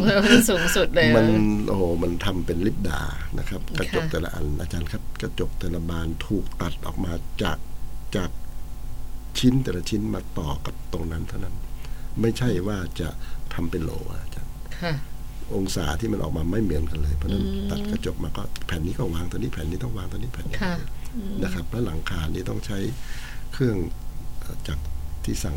[0.51, 1.29] สูงสุดเลยมัน
[1.69, 3.01] โอ้โหมันทำเป็นลิปดา
[3.39, 7.59] นะครับ กระจกค่ะแต่ละอันอาจารย์ครับ กระจกแต่ละบานถูกตัดออกมาจาก
[8.17, 8.31] จาก
[9.39, 11.55] ชิ้นแต่ละชิ้นมาต่อกับตรงนั้นเท่านั้น
[12.21, 13.09] ไม่ใช่ว่าจะ
[13.55, 14.93] ทำเป็นโหลอะอาจารย์ค่ะ
[15.55, 20.75] องศาที่มันออกมาไม่เหมือนกันเลยเพราะฉะนั้นอืมตัดกระจกมาก็แผ่นนี้ก็วางตัวนี้แผ่นนี้ต้องวางตัวนี้แผ่นนี้ค่ะ
[21.43, 22.79] นะครับ แล้วหลังคานี่ต้องใช้
[23.53, 23.77] เครื่อง
[24.41, 24.79] เอ่อจาก
[25.25, 25.57] ที่สั่ง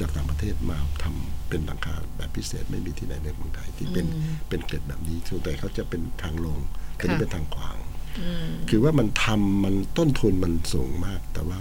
[0.00, 6.58] จากต่างประเทศมาทำเป็นหลังคาแบบพิเศษไม่มีที่ไหนในเมืองไทยที่เป็นอืมเป็นเกล็ดแบบนี้ส่วนแต่เขาจะเป็นทางลง
[6.96, 7.78] แต่นี่ค่ะเป็นทางขวาง
[8.20, 11.58] อืมคือว่ามันทำมันต้นทุนมันสูงมาก แต่ว่า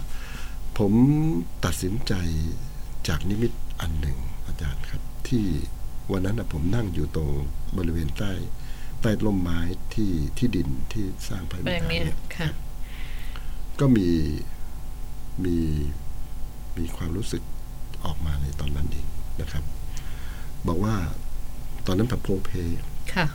[0.78, 0.93] ผม
[1.65, 2.13] ตัดสินใจ
[3.08, 5.45] จากนิมิตอันหนึ่งอาจารย์ครับ ที่
[6.12, 7.30] วันนั้นนะผมนั่งอยู่ตรง
[7.78, 8.32] บริเวณใต้
[9.02, 9.60] ใต้ร่มไม้
[9.93, 12.49] ที่ที่ดินที่สร้างพระแปลวิงหารเนี้ยเนี่ยค่ะ
[13.80, 14.08] ก็มี
[15.45, 15.58] มี
[16.78, 17.43] มีความรู้สึก
[18.05, 19.07] ออกมาในตอนนั้นเอง
[19.41, 19.63] นะครับ
[20.67, 20.95] บอกว่า
[21.85, 22.49] ตอนนั้นแบบโพเพ
[23.13, 23.25] ค่ะ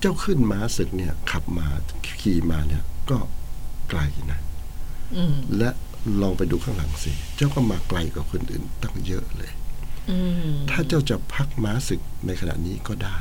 [0.00, 1.66] เจ้าขึ้นม้าศึกเนี่ย ขับมา
[2.20, 3.18] ขี่มาเนี่ย ก็
[3.90, 4.00] ไกล
[4.32, 4.40] นะ
[5.16, 5.70] อืมและ
[6.20, 9.52] ลองไปดูข้างหลังสิเจ้าก็มาไกลกว่าคนอื่นตั้งเยอะเลย
[10.10, 10.18] อื
[10.50, 13.18] มถ้าเจ้าจะพักม้าศึกในขณะนี้ก็ได้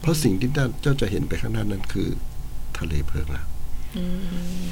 [0.00, 0.50] เพราะสิ่งที่
[0.82, 2.08] เจ้าจะเห็นไปข้างหน้านั้นคือ
[2.78, 3.44] ทะเลเพลิงละ
[3.96, 4.18] อืม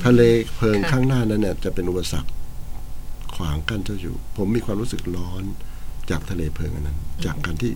[0.04, 0.22] ทะเล
[0.56, 2.30] เพลิงค่ะข้างหน้านั้นเนี่ยจะเป็นอุปสรรค
[3.36, 5.42] ขวางกั้นเจ้าอยู่ ผมมีความรู้สึกร้อน
[6.10, 7.72] จากทะเลเพลิงอันนั้น จากการที่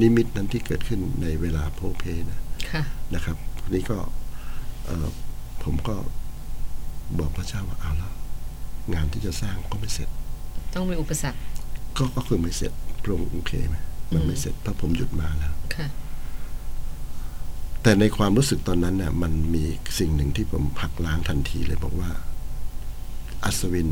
[0.00, 2.82] นิมิตนั้นที่เกิดขึ้นในเวลาโพเพนะค่ะ
[3.14, 3.36] นะครับ
[3.74, 3.98] นี่ก็
[4.84, 5.08] เอ่อ
[5.62, 5.96] ผมก็
[7.18, 8.12] บอกพระเจ้าว่าเอาแล้ว
[8.94, 10.08] งานที่จะสร้างก็ไม่เสร็จ
[10.74, 11.40] ต้องมีอุปสรรค
[11.96, 13.76] ก็ก็คือไม่เสร็จพระองค์โอเคไหม
[14.12, 15.88] มันไม่เสร็จเพราะผมหยุดมาแล้วค่ะ
[17.82, 19.64] แต่ในความรู้สึกตอนนั้นน่ะมันมี
[19.98, 22.10] สิ่งหนึ่งที่ผมหักล้างทันทีเลยบอกว่า
[23.44, 23.90] อัศวิน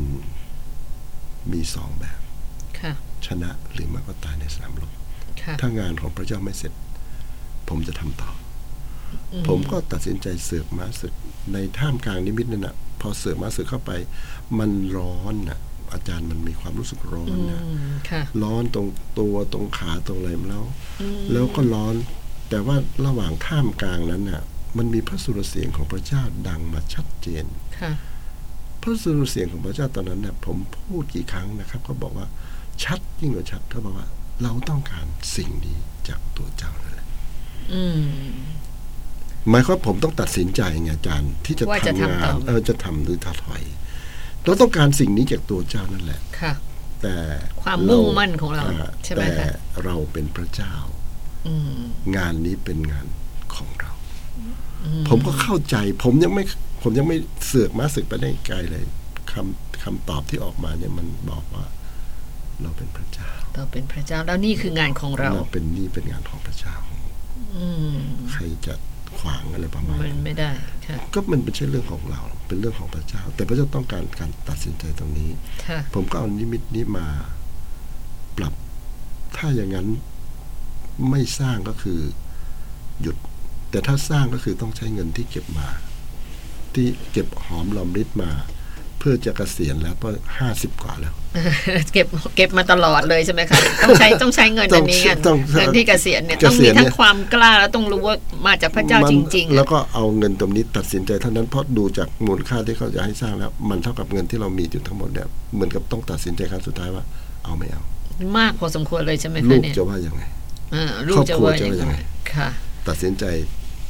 [1.51, 2.19] มีสองแบบ
[2.79, 2.93] ค่ะ
[3.25, 4.91] ชนะหรือไมันก็ตายในสนามรบ
[5.41, 6.73] ค่ะถ้างานของพระเจ้าไม่เสร็จ
[7.69, 8.31] ผมจะทำต่อ
[9.33, 11.13] อือผมก็ตัดสินใจเสือกม้าศึก
[11.53, 13.91] ในท่ามกลางนิมิตนั่นน่ะพอเสือกม้าศึกเข้าไป
[14.59, 15.59] มันร้อนน่ะ
[15.93, 18.87] อาจารย์มันมีความรู้สึกร้ออืนน่ะมค่ะร้อนตรง
[19.19, 20.65] ตัวตรงขาตรงอะไรแล้ว
[21.01, 21.95] อืมแล้วก็ร้อน
[22.49, 22.75] แต่ว่า
[23.05, 24.41] ระหว่างท่ามกลางนั้นน่ะ
[24.77, 27.45] มันมีพระสุรเสียงของพระเจ้าดังมาชัดเจน
[27.79, 27.91] ค่ะ
[28.81, 32.27] พระสุรเสียงของพระเจ้าตอนนั้นน่ะผมพูดกี่ครั้งนะครับก็บอกว่า
[32.83, 34.07] ชัดยิ่งกว่าชัดเขาบอกว่า
[34.43, 37.07] เราต้องการสิ่งนี้จากตัวเจ้านั่นแหละ
[37.73, 38.03] อืม
[39.49, 43.63] หมายความว่าผมต้องตัดสินใจไงอาจารย์ ที่จะว่าจะทำทำงาต่นอเออจะทำหรือถถอย
[44.43, 46.53] เราต้องการสิ่งนี้จากตัวเจ้านั่นแหละค่ะ
[47.01, 47.15] แต่
[47.61, 50.73] ความมุ่งมั่นของเราอ่ใช่ไหมแต่คะเราเป็นพระเจ้า
[51.47, 51.79] อืม
[52.15, 53.05] งานนี้เป็นงาน
[53.55, 53.91] ของเรา
[54.85, 56.43] อืผมก็เข้าใจ ผมยังไม่
[56.81, 58.83] ผมยังไม่เสือกมาสึกไปได้ไกลเลย
[59.31, 61.65] คำคำตอบที่ออกมาเนี่ยมันบอกว่า
[62.61, 66.75] เราเป็นพระเจ้า เราเป็นพระเจ้าแล้วนี่คืองานของเราเราเป็นนี่เป็นงานของพระเจ้า
[67.55, 67.95] อืม
[68.31, 68.73] ใครจะ
[69.19, 70.51] ขวางอะไรประมาณมันนั้นไม่ได้
[70.85, 75.29] ค่ะก็มันไม่ใช่เรื่องของเรา เป็นเรื่องของพระเจ้า แต่พระเจ้าต้องการการตัดสินใจตรงนี้
[75.67, 77.07] ค่ะผมก็เอานิมิตนี้มา
[78.37, 78.53] ปรับ
[79.37, 79.87] ถ้าอย่างนั้น
[81.09, 81.99] ไม่สร้างก็คือ
[83.01, 83.15] หยุด
[83.71, 85.67] แต่ถ้าสร้างก็คือต้องใช้เงินที่เก็บมา
[86.75, 88.31] ที่เก็บหอมรอมริบมา
[88.99, 91.13] เพื่อจะเกษียณแล้วเพราะห้าสิบกว่าแล้ว
[91.93, 98.15] เก็บเก็บมาตลอดเลยใช่ไหมคะต้องใช้ต้องใช้เงินอันนี้กันต้องเงินที่เกษียณเนี่ยเกต้องษีมียณเนี่ทั้ยงความกล้าแล้วต้องรู้ว่า
[98.47, 107.03] มาจากพระเจ้ามันจริง ๆ แล้วอะก็เอาเงินตรงนี้ตัดสินใจเท่านั้นเพราะดูจากมูลค่าที่เขาจะให้สร้างแล้ว มันเท่ากับเงินที่เรามีอยู่ทั้งหมดเนี่ยเหมือนกับต้องตัดสินใจครั้งสุดท้ายว่า
[107.43, 107.81] เอาไม่เอา
[108.37, 110.23] มากพอสมควรเลยใช่ไหมลูคะกเนี่ยจะว่ายังไง
[110.73, 111.95] อ่าลูกจะครอบครัวว่าจะว่ายัยังงไงไง
[112.33, 112.49] ค่ะ
[112.87, 113.25] ตัดสินใจ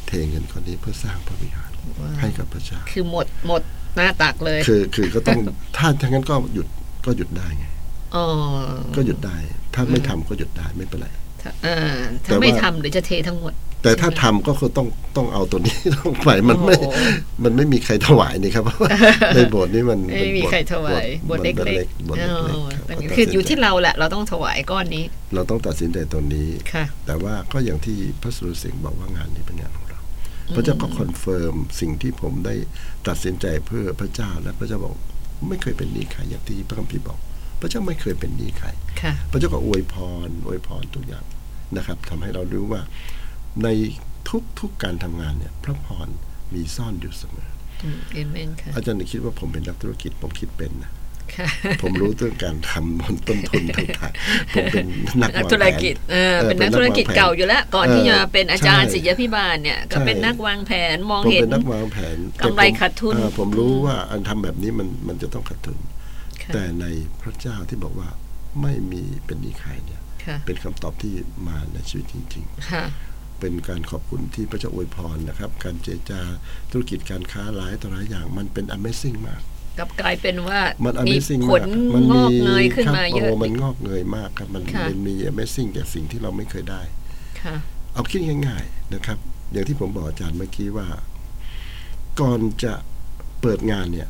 [0.07, 1.68] เทเงินคนนี้เพื่อสร้างพระวิหาร
[2.19, 3.61] ให้กับพระเจ้าคือหมดหมด
[3.95, 5.39] หน้าตักเลย คือคือก็ต้อง
[5.77, 6.67] ถ้าทั้งนั้นก็หยุด
[7.05, 7.65] ก็หยุดได้ไง
[8.15, 8.25] อ๋อ
[8.95, 9.37] ก็หยุดได้
[9.73, 11.07] ถ้าไม่ทำก็หยุดได้ไม่เป็นไร
[11.41, 11.77] ถ้าอ่า
[12.21, 14.87] แต่ถ้าไม่ว่าทำเดี๋ยวจะเททั้งหมด แต่ถ้าทำก็คือต้อง
[15.17, 16.99] ต้องเอาตัวนี้ลงไปมันไม่โอ้โห
[17.43, 18.91] มันไม่มีใครถวายนี่ครับเพราะว่า
[19.35, 21.51] ในโบสถ์นี่มันไม่มีใครถวายบทเล็
[21.85, 29.88] กๆบทๆเล็กอ๋อๆครับเป็นก็ตัดคือสินอยู่ที่ใจเราแหละ เราต้องถวายก้อนนี้ เราต้องตัดสินใจตัวนี้ค่ะแต่ว่าก็อย่างที่พระสุรเสียงบอกว่างานนี้เป็นงานของเรา
[30.55, 32.55] พระเจ้าก็ confirm สิ่งที่ผมได้
[33.07, 34.95] ตัดสินใจเพื่อพระเจ้าและพระเจ้าบอก
[35.47, 37.19] ไม่เคยเป็นหนี้ใครอย่างที่พระคัมภีร์บอก
[37.61, 38.67] พระเจ้าไม่เคยเป็นหนี้ใคร
[39.01, 39.95] ค่ะพระเจ้าก็อวยพ
[40.27, 41.25] รอวยพรทุกอย่าง
[41.77, 42.81] นะครับทำให้เรารู้ว่า
[43.63, 43.67] ใน
[44.59, 46.07] ทุกๆการทำงานเนี่ย พระพร
[46.53, 47.49] มีซ่อนอยู่เสมอ
[47.83, 50.98] อืมเอเมนค่ะอาจารย์คิดว่าผมเป็นนักธุรกิจผมคิดเป็นนะค่ะ
[51.81, 54.85] ผมรู้เรื่องการทำบนต้นทุนต่างๆผมเป็น
[55.21, 65.77] นักนักวางธุรแผนกิจเออออเป็นนักธุรกิจวงแผนเก่าอยู่แล้ว ก่อนที่จะเป็นอาจารย์ใช่ศิยพิบาลเนี่ย ก็ใช่เป็นนักวางแผนมองผมเห็นเป็นนักวางแผนกำไรแต่ผมขาดทุนเออผมรู้ว่าอันทำแบบนี้มันมันจะต้องขาดทุน
[66.41, 66.85] ค่ะแต่ใน
[67.21, 68.09] พระเจ้าที่บอกว่า
[68.61, 71.13] ไม่มีเป็นหนี้ใครเนี่ยค่ะเป็นคำตอบที่
[71.47, 72.85] มาในชีวิตจริงๆค่ะ
[73.39, 76.21] เป็นการขอบคุณที่พระเจ้าอวยพรนะครับ การเจรจา
[76.71, 79.41] ธุรกิจการค้าหลายต่อหลายอย่างมันเป็น Amazing มาก
[79.79, 81.61] กลับกลายเป็นว่ามันมี Amazing ผล
[81.93, 86.81] มากงอกเงยขึ้นครับมาเยอะโมันงอกเงยมากครับ มันค่ะมันมี Amazing จากสิ่งที่เราไม่เคยได้
[87.41, 87.55] ค่ะ
[87.93, 89.17] เอาคิดง่าย ๆนะครับ
[89.51, 90.87] อย่างที่ผมบอกอาจารย์เมื่อกี้ว่า
[92.19, 92.73] ก่อนจะ
[93.41, 94.07] เปิดงานเนี่ย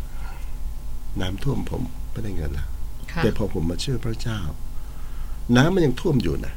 [1.21, 2.65] น้ำท่วมผมไม่ได้เงินละ
[3.11, 4.39] ค่ะแต่พอผมมาเชื่อพระเจ้า
[5.55, 6.53] น้ำมันยังท่วมอยู่นะ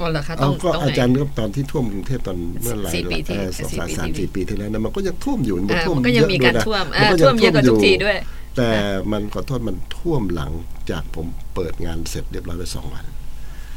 [0.00, 8.16] อ๋อเหรอคะต้เอาองก็ต้องอาไหนจารย์ก็ตอนที่ท่วมกรุงเทพตอนเมื่อหลายสี่ปีที่เอ่อสองสามสี่ปีสามที่สี่ปีที่แล้วนะมันก็ยังท่วมอยู่อ่าท่วมมันก็ยังมีการเอะท่วมด้อ่านะท่วมเยอะกว่าทุกทีด้วย
[8.56, 8.70] แต่
[9.12, 10.52] มันขอโทษมันท่วมหลัง
[10.90, 13.04] จากผมเปิดงานเสร็จเรียบร้อยไปสองวัน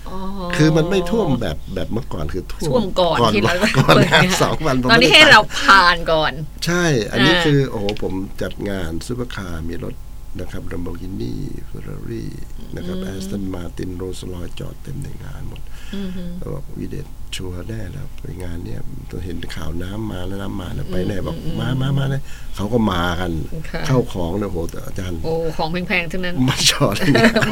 [0.10, 0.18] อ๋อ
[0.58, 6.34] คือมันไม่ท่วมแบบแบบเมื่อก่อนคือท่วท่วมก่อนที่เราก่อนงานสองวันผมตอนนี้ไม่ได้ให้ไปเราผ่านก่อน
[6.66, 9.96] ใช่ อันนี้อ่าคือโอ้โหผมจัดงานซูเปอร์คาร์มีรถ
[10.38, 12.30] นะครับ Lamborghini Ferrari
[12.76, 15.62] นะครับ Aston Martin Rolls-Royce จอดเต็มในงานหมด
[15.96, 18.80] อือฮึแล้วบอกวีระเดช sure แน่แล้วไปงานเนี่ย
[19.26, 22.22] เห็นข่าวน้ำมาแล้วน้ำมาแล้วไปแน่บอกมามามาเลย
[22.56, 23.32] เขาก็มากัน
[23.70, 26.96] ค่ะเข้าของเนี่ยโหแต่อาจารย์โอ้ของแพงๆทั้งนั้น มาจอด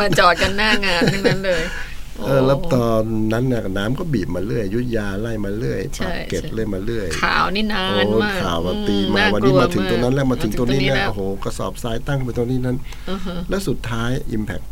[0.01, 1.61] มาจอดกันหน้างานทั้งนั้นเลย
[2.25, 3.03] เออแล้วตอน
[3.33, 12.77] นั้นเนี่ยน้ำก็บีบมาเรื่อยอยุธยาไล่มาเรื่อยใช่ปากเกร็ดใช่เล่มาเรื่อยข่าวนี่นานโอ้มากข่าวมาตีอืมาน่วันนี้กลัมาถึงตรงนั้นแล้วมาถึงตรงนี้มาแล้วแล้วโอ้โหกระสอบทรายตั้งไปตรงนี้นั้น
[13.09, 14.65] อือฮึและสุดท้าย Impact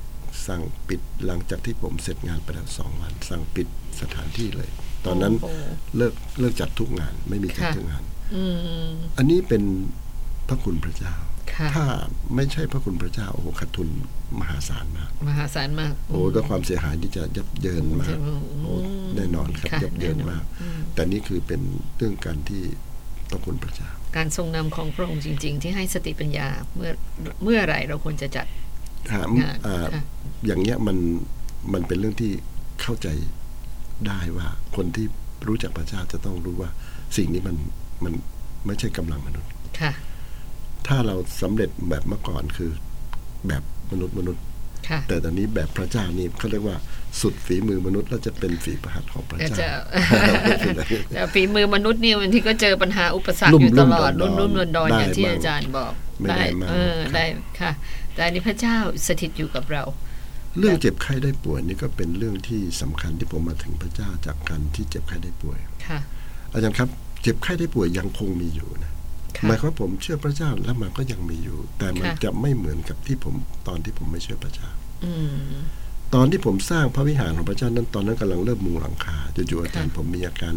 [0.48, 3.68] สั่งปิดหลังจากที่ผมเสร็จงานไปแล้วสองวัน สั่งปิด
[4.02, 4.70] สถานที่เลย
[5.06, 5.60] ตอนนั้นโอ้โห
[5.98, 8.04] เลิกเลิกจัดทุกงานไม่มีจัดค่ะทุกงาน
[8.36, 8.44] อื
[8.88, 9.64] มอันนี้เป็น
[10.48, 11.25] พระคุณพระเจ้าค่ะ
[11.76, 11.86] ถ้า
[12.36, 13.90] ไม่ใช่พระคุณพระเจ้าโอ้โหขาดทุน
[14.40, 18.74] มหาศาลมาก มหาศาลมาก โอ้ด้วยความเสียหายที่จะยับเยินมากอืมโอ้
[19.16, 21.62] แน่นอนครับค่ะยับเยินมากอืมแต่นี่คือเป็น
[21.98, 22.64] เรื่องการที่
[23.30, 26.92] พระคุณพระเจ้า การทรงนำของพระองค์จริง ๆ ที่ให้สติปัญญาเมื่อ
[27.44, 28.48] เมื่อไหรเราควรจะจัด
[29.12, 30.04] ถามงานอ่าค่ะ
[30.46, 30.98] อย่างเงี้ยมัน
[31.74, 32.32] มันเป็นเรื่องที่
[32.82, 33.08] เข้าใจ
[34.08, 35.06] ได้ว่า คนที่
[35.48, 36.70] รู้จักพระเจ้าจะต้องรู้ว่า
[37.18, 37.56] สิ่งนี้มัน
[38.04, 38.14] มัน
[38.66, 39.92] ไม่ใช่กำลังมนุษย์ค่ะ
[40.88, 42.72] ถ้าเราสำเร็จแบบเมื่อก่อนคือ
[43.48, 44.44] แบบมนุษย์มนุษย์
[44.90, 46.78] ค่ะแต่ตอนนี้แบบพระเจ้านี่เขาเรียกว่า
[47.22, 49.70] สุดฝีมือมนุษย์แล้วจะเป็นฝีประหัตถ์ของพระก็เจ้าจะ
[51.16, 57.26] แต่ฝีมือมนุษย์นี่บางทีก็เจอปัญหาอุปสรรครุ่มอยู่ตลอดรุ่รุ่มนดอนรุ่นดอนได้อย่างที่บ้างอาจารย์บอกไม่ได้บ้างเออครับได้
[57.60, 57.72] ค่ะ
[58.14, 59.84] แต่อันนี้พระเจ้าสถิตอยู่กับเรา
[60.60, 66.00] เรื่องเจ็บไข้ได้ป่วยนี่ก็เป็นเรื่องที่สำคัญที่ผมมาถึงพระเจ้าจากการที่เจ็บไข้ได้ป่วยค่ะ
[66.54, 66.90] อาจารย์ครับ
[67.22, 68.95] เจ็บไข้ได้ป่วยยังคงมีอยู่นะค่ะ
[69.48, 73.36] หมายความว่าผมเชื่อพระเจ้าแล้วมันก็ยังมีอยู่ แต่มันค่ะจะไม่เหมือนกับที่ผม
[73.68, 74.70] ตอนที่ผมไม่เชื่อพระเจ้า
[75.06, 75.14] อื
[75.52, 75.56] ม
[76.14, 80.54] ตอนที่ผมสร้างพระวิหารของพระเจ้านั้นตอนนั้นกำลังเริ่มมุงหลังคาจู่ๆอาจารย์ค่ะผมมีอาการ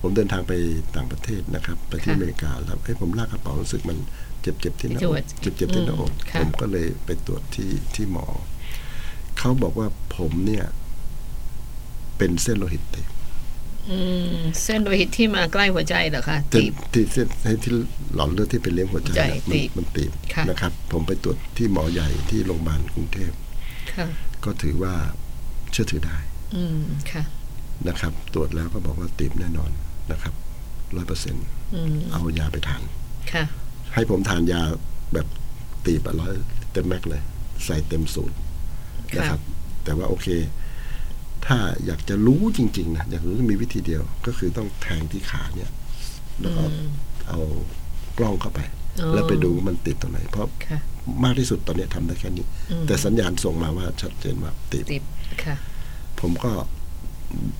[0.00, 0.52] ผมเดินทางไป
[0.96, 3.98] ต่างประเทศนะครับ ไปที่ค่ะอเมริกาแล้วเอ้ยผมลากกระเป๋ารู้สึกมัน
[4.42, 8.26] เจ็บๆที่หน้าที่อหัวกเจ็บๆที่หน้าอกอืมค่ะผมก็เลยไปตรวจที่ที่หมอ
[9.38, 10.64] เขาบอกว่าผมเนี่ย
[12.18, 13.15] เป็นเส้นโลหิตตีบอืม
[14.62, 17.72] เส้นโลหิตที่มาใกล้หัวใจเหรอคะที่ตีบที่เส้นที่
[18.16, 23.32] หลอดเลือดที่ไปเลี้ยงหัวใจใจเนี่ยตีบมันมันตีบค่ะนะครับ ผมไปตรวจที่หมอใหญ่ที่โรงพยาบาลกรุงเทพ
[23.92, 24.06] ค่ะ
[24.44, 24.94] ก็ถือว่า
[25.72, 26.16] เชื่อถือได้
[26.54, 26.80] อืม
[27.12, 27.22] ค่ะ
[27.88, 29.70] นะครับ ตรวจแล้วก็บอกว่าตีบแน่นอน
[30.12, 30.34] นะครับ
[30.96, 31.44] ร้อยเปอร์เซ็นต์
[31.74, 32.82] อืมเอายาไปทาน
[33.32, 33.44] ค่ะ
[33.94, 34.60] ให้ผมทานยา
[35.12, 35.26] แบบ
[35.86, 36.32] ตีบร้อย
[36.72, 37.22] เต็มแม็กซ์เลย
[37.64, 38.36] ใส่เต็มสูตร
[39.16, 39.40] นะครับ
[39.84, 40.28] แต่ว่าโอเค
[41.46, 45.70] ถ้าอยากจะรู้จริง ๆ นะ อยากรู้มีวิธีเดียว ก็คือต้องแทงที่ขาเนี่ย
[46.40, 46.62] แล้วก็
[47.28, 47.40] เอา
[48.18, 48.60] กล้องเข้าไป
[49.00, 50.78] อ๋อแล้วไปดูว่ามันติดตรงไหน เพราะค่ะ
[51.24, 52.46] มากที่สุดตอนนี้ทำได้แค่นี้
[52.86, 55.02] แต่สัญญาณส่งมาว่าชัดเจนว่าติดติด
[55.44, 55.56] ค่ะ
[56.20, 56.52] ผมก็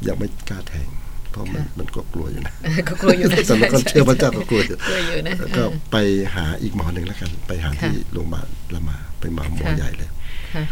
[0.07, 0.89] ยังไม่กล้าแทง
[1.31, 2.55] เพราะมันค่ะมันก็กลัวอยู่นะ
[2.89, 5.97] ก็กลัวอยู่นะแต่เราก็เชื่อพระเจ้าก็กลัวอยู่กลัวอยู่นะแล้วก็ไป
[6.35, 10.11] หาอีกหมอหนึ่งแล้วกัน ไปหาที่โรงพยาบาลละมา ไปมาหมอค่ะใหญ่เลย
[10.55, 10.65] ค่ะ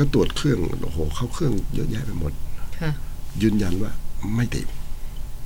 [0.00, 2.32] ก็ตรวจเครื่องโอ้โหเข้าเครื่องเยอะแยะไปหมด
[2.80, 2.90] ค่ะ
[3.42, 3.92] ยืนยันว่า
[4.36, 4.66] ไม่ติด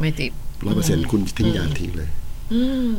[0.01, 0.33] ไม่ติด
[0.65, 2.11] ร้อยเปอร์เซ็นต์คุณทิ้งยาทิ้งเลย
[2.53, 2.63] อื
[2.95, 2.99] ม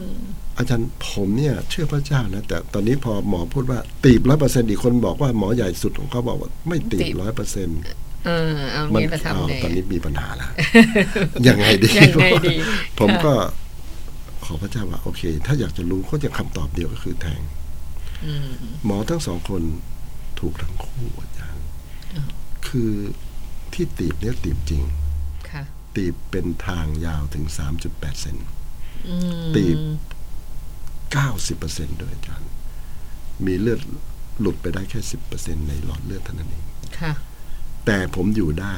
[0.57, 7.79] อาจารย์ผมเนี่ย เชื่อพระเจ้านะ แต่ตอนนี้พอหมอพูดว่าตีบร้อยเปอร์เซ็นต์อีกคนบอกว่าหมอใหญ่สุดของเขาบอกว่าไม่ตีบร้อยเปอร์เซ็นต์
[8.25, 10.49] เออเอามันงี้ละเอาทำไงตอนนี้มีปัญหาแล้ว
[11.47, 12.55] ยังไงดียังไงดี
[12.99, 13.33] ผมค่ะก็
[14.45, 17.41] ขอพระเจ้าว่า โอเค ถ้าอยากจะรู้ก็จะคำตอบเดียวก็คือแทง
[18.25, 18.49] อืม
[18.85, 19.61] หมอทั้งสองคน
[20.39, 21.34] ถูกทั้งคู่อาจารย์
[22.67, 22.91] คือ
[23.73, 24.83] ที่ตีบเนี่ยตีบจริง
[25.51, 25.63] ค่ะ
[25.95, 27.45] ตีบเป็นทางยาวถึง
[27.83, 28.37] 3.8 เซน
[29.07, 29.15] อื
[29.47, 29.77] มตีบ
[31.15, 32.51] 90%ด้วยอาจารย์
[33.45, 33.81] มีเลือด
[34.39, 34.99] หลุดไปได้แค่
[35.35, 36.65] 10%ในหลอดเลือดเท่านั้นเอง
[36.99, 37.13] ค่ะ
[37.85, 38.75] แต่ผมอยู่ได้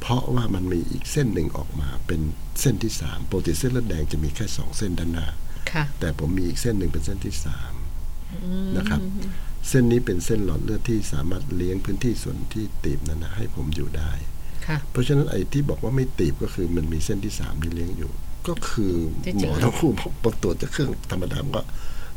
[0.00, 2.20] เพราะว่ามันมีอีกเส้นหนึ่งออกมา เป็น
[2.60, 5.26] เส้นที่สามปกติเส้นเลือดแดงจะมีแค่สองเส้นด้านหน้า
[5.72, 7.74] ค่ะแต่ผมมีอีกเส้นหนึ่งเป็นเส้นที่สาม
[8.76, 9.00] นะครับ
[9.68, 14.12] เส้นนี้เป็นเส้นหลอดเลือดที่สามารถเลี้ยงพื้นที่ส่วนที่ตีบนั้นนะให้ผมอยู่ได้
[14.66, 18.12] ค่ะเพราะฉะนั้นไอ้ที่บอกว่าไม่ตีบก็คือมันมีเส้นที่สามที่เลี้ยงอยู่
[18.48, 18.94] ก็คือ
[19.24, 19.90] ที่หจริมงอทั้งคู่
[20.22, 21.62] พอตรวจจากเครื่องธรรมดามันก็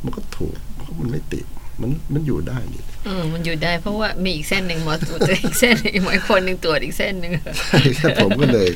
[0.03, 1.47] มันก็ถูกเพราะมันไม่ตีบ
[1.81, 8.69] มันมันอยู่ได้นี่เออมันอยู่ได้เพราะว่ามีอีกเส้นหนึ่งหมอตรวจอีกเส้นหนึ่งหมออีกคนหนึ่งตรวจอีกเส้นหนึ่งใช่ครับผมก็เลย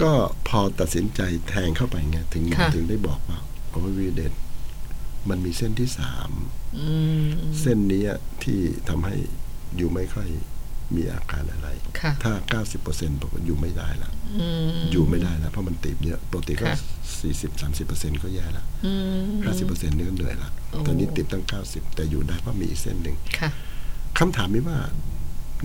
[0.00, 0.12] ก็
[0.48, 3.38] พอตัดสินใจแทงเข้าไปไงถึงค่ะถึงได้บอกว่า
[3.70, 4.32] โอ้วีเดน
[5.28, 6.48] มันมีเส้นที่สามอืม
[7.60, 8.04] เส้นนี้
[8.42, 9.16] ที่ทำให้
[9.76, 10.28] อยู่ไม่ค่อย
[10.96, 11.68] มีอาการอะไร
[12.00, 16.78] ค่ะถ้า 90%บอกว่าอยู่ไม่ได้ละอืมอยู่ไม่ได้แล้วเพราะมันตีบเยอะปกติก็ค่ะ
[17.20, 23.50] สี่สิบสามสิบเปอร์เซ็นก็แย่ละอืมห้าสิบเปอร์เซ็นนี่ก็เหนื่อยละโอ้ตอนนี้ติดตั้งเก้าสิบแต่อยู่ได้เพราะมีอีกเส้นหนึ่งค่ะ
[24.18, 24.78] คำถามนี้ว่า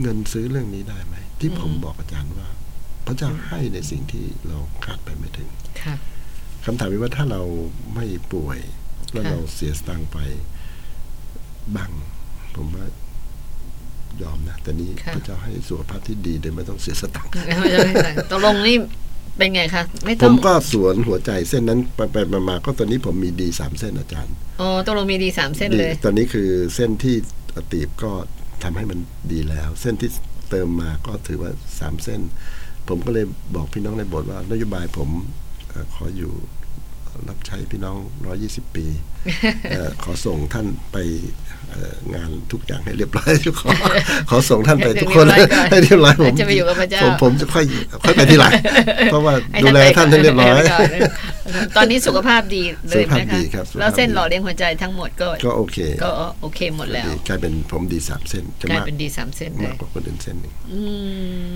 [0.01, 2.47] เงินซื้อเรื่องนี้ได้ไหม ที่ผมบอกอาจารย์ว่า
[3.05, 5.49] พระเจ้าให้ในสิ่งที่เราคาดไปไม่ถึง
[5.81, 5.95] ค่ะ
[6.65, 7.41] คำถามนี้ว่าถ้าเรา
[7.95, 8.59] ไม่ป่วย
[9.11, 10.17] แล้วค่ะเราเสียสตังค์ไป
[11.75, 11.89] บ้าง
[12.55, 12.85] ผมว่า
[14.21, 18.77] ยอมนะแต่นี้พระเจ้าให้สุขภาพที่ดีโดยไม่ต้องเสียสตังค์ไม่ใช่ไม่ใช่ตกลงนี่
[19.37, 27.15] เป็นไงคะไม่ผต้องมก็สวนหัวใจเส้นนั้นไปไปมามาก็ตอนนี้ผมมีดีสามเส้นอาจารย์อ๋อตกลงมีดีสามเส้นเลยดีตอนนี้คือเส้นที่
[27.71, 28.11] ตีบก็
[28.63, 28.99] ทำให้มัน
[29.31, 30.09] ดีแล้ว เส้นที่
[30.49, 32.21] เติมมาก็ถือว่าสามเส้น
[32.87, 35.09] ผมก็เลยบอกพี่น้องในโบสถ์ว่านโยบายผม
[35.69, 36.33] เออขออยู่
[37.29, 38.85] รับใช้พี่น้องร้อยี่สิบปี
[39.71, 40.97] เออขอส่งท่านไป
[41.45, 41.52] เอ่อ
[42.13, 43.69] งานทุกอย่างให้เรียบร้อยขอ
[44.29, 45.25] ขอส่งท่านไปทุกคน
[45.71, 47.65] ให้เรียบร้อยผมจะไปอยู่กับพระเจ้าผมผมจะค่อย
[48.03, 48.51] ค่อยไปทีหลัง
[49.11, 50.89] เพราะว่าให้ดูแลท่านให้เรียบร้อยไปก่น
[51.75, 60.81] ตอนนี้สุขภาพดีเลยสุขภาไหพมดีคะครับสุขภาพแล้วเส้นดีหล่อเลี้ยงหัวใจทั้งหมดก็ก็โอเค ก็โอเคหมดแล้วกลายเป็นผมดีสามเส้นจะกลายมากเป็นดีสามเส้นเลมากยกว่าคนอื่นเส้นหนึ่งอื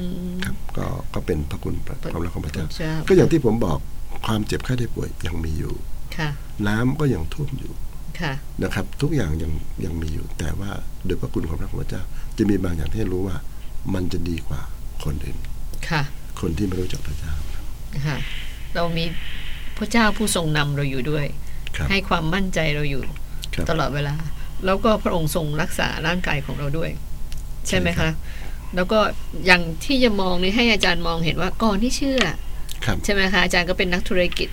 [0.06, 1.76] มครับก็ก็เป็นพระคุณ
[2.14, 3.78] ความรักของพระเจ้าพระเจ้า ก็อย่างที่ผมบอก
[4.26, 5.74] ความเจ็บไข้ได้ป่วยยังมีอยู่
[6.18, 6.30] ค่ะ
[6.68, 7.87] น้ำก็ยังท่วมอยู่ค่ะ
[8.64, 9.52] นะครับ ทุกอย่างยัง
[9.86, 10.70] ยังมีอยู่ แต่ว่า
[11.06, 12.04] โดยพระคุณความรักของพระเจ้า
[12.38, 13.38] จะมีบางอย่างที่ให้รู้ว่า
[13.94, 14.62] มันจะดีกว่า
[15.04, 15.38] คนอื่น
[15.90, 16.02] ค่ะ
[16.42, 17.34] คนที่ไม่รู้จักพระเจ้า
[18.08, 18.18] ค่ะ
[18.76, 19.06] เรามี
[19.78, 21.26] พระเจ้าผู้ทรงนำเราอยู่ด้วย
[21.76, 23.04] ครับให้ความมั่นใจเราอยู่
[23.54, 24.16] ครับตลอดเวลา
[24.66, 26.90] แล้วก็พระองค์ทรงรักษาร่างกายของเราด้วย
[27.68, 28.14] ใช่ไหมใช่ครัคะบ
[28.76, 29.00] แล้วก็
[29.46, 32.22] อย่างที่จะมองนี่ให้อาจารย์มองเห็นว่าก่อนที่เชื่อ
[32.86, 34.50] ครับใช่ไหมคะอาจารย์ก็เป็นนักธุรกิจ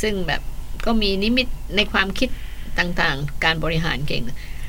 [0.00, 0.40] ซึ่งแบบ
[0.86, 1.46] ก็มีนิมิต
[1.76, 2.28] ในความคิด
[2.78, 4.22] ต่างๆ การบริหารเก่ง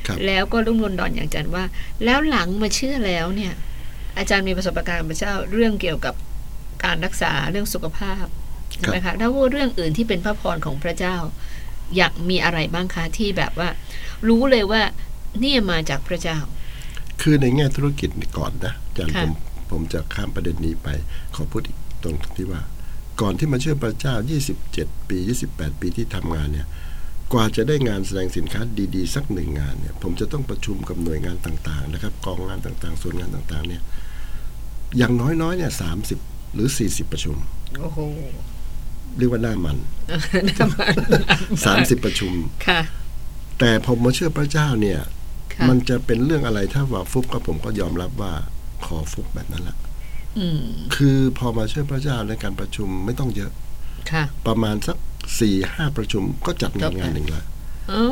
[0.08, 1.63] ครับแล้วก็รุ่มรนดอนอย่างอาจารย์ว่า
[2.06, 3.54] แล้วหลังมาเชื่อแล้วเนี่ย
[4.18, 6.15] อาจารย์มีประสบการณ์พระเจ้าเรื่องเกี่ยวกับ
[6.84, 8.26] การรักษาเรื่องสุขภาพ
[8.70, 11.15] ใช่ไหมคะแล้วว่าเรื่องอื่นที่เป็นพระพรของพระเจ้า
[11.98, 13.70] อยากมีอะไรบ้างคะที่แบบว่า
[14.28, 14.82] รู้เลยว่า
[15.39, 16.38] เนี่ยมาจากพระเจ้า
[17.22, 19.32] คือในแง่ธุรกิจนี่ก่อนนะอาจารย์ค่ะผม
[19.72, 20.88] ผมจะข้ามประเด็นนี้ไป
[21.36, 22.62] ขอพูดอีกตรงที่ว่า
[23.22, 24.13] ก่อนที่มาเชื่อพระเจ้า
[24.62, 25.18] 27 ปี
[25.50, 26.68] 28 ปีที่ทำงานเนี่ย
[27.33, 28.61] กว่าจะได้งานแสดงสินค้า
[28.95, 33.81] ดีๆ สักหนึ่งงานเนี่ยผมจะต้องประชุมกับหน่วยงานต่างๆนะครับกองงานต่างๆ ส่วนงานต่างๆเนี่ย
[34.97, 36.19] อย่างน้อยๆเนี่ยสามสิบ
[36.53, 37.35] หรือ 40 ประชุม
[37.79, 37.99] โอ้โห
[39.17, 39.77] เรียกว่าหน้ามัน
[40.59, 40.95] น้ำมัน
[41.65, 42.33] 30ประชุม
[42.67, 42.81] ค่ะ
[43.59, 44.99] แต่ผมมาเชื่อพระเจ้าเนี่ย
[45.53, 48.33] ค่ะมันจะเป็นเรื่องอะไรถ้าว่าฟุบก็ผมก็ยอมรับว่า
[48.85, 49.77] ขอฟุบแบบนั้นแหละ
[50.39, 50.61] อืม
[50.95, 53.51] คือพอมาเชื่อพระเจ้าในการประชุมไม่ต้องเยอะ
[54.11, 54.97] ค่ะ ประมาณสัก
[55.39, 57.43] สี่ห้าประชุมก็จัดงานจบงานหนึ่งละ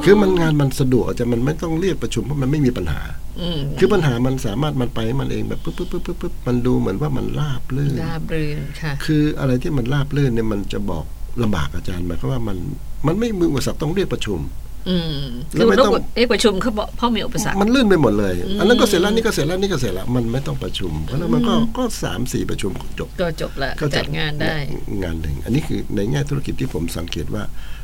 [0.05, 3.01] คือมันงานมันสะดวกอาจจะมันไม่ต้องเรียกประชุมเพราะมันไม่มีปัญหา
[3.41, 11.05] อืมคือปัญหามันสามารถมันไปมันเองแบบปุ๊บปุ๊บปุ๊บปุ๊บปุ๊บมันดูเหมือนว่ามันราบลื่นราบรื่นค่ะคืออะไรที่มันราบลื่นเนี่ยมันจะบอก
[11.43, 12.57] ลำบากอาจารย์หมายความว่ามัน
[13.07, 14.72] มันไม่มีอุปสรรคต้องเรียกประชุมอืมแล้
[15.57, 24.55] คืวอไม่ต้องต้องเอ๊ะประชุมเขาบอกพ่อมีอุปสรรคมันลื่นไปหมดเลย อันนั้นก็เสร็จแล้วนี่ก็เสร็จแล้วนี่ก็เสร็จแล้วมันไม่ต้องประชุม เพราะฉะนั้นมันก็ก็สามสี่ประชุมก็จบก็จบละก็จัดงานได้
[25.03, 27.43] งานหนึ่งอันนี้คือในแง่ธุรกิจที่ผมสังเกตว่า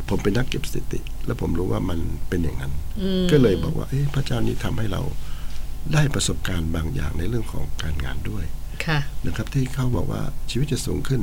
[0.10, 5.02] ผมเป็นนักเก็บสถิติ แล้วผมรู้ว่ามันเป็นอย่างนั้นอืมก็เลยบอกว่าเอ๊ะพระเจ้านี่ทำให้เรา
[5.94, 8.44] ได้ประสบการณ์บางอย่างในเรื่องของการงานด้วย
[8.86, 11.22] ค่ะนะครับ ที่เขาบอกว่าชีวิตจะสูงขึ้น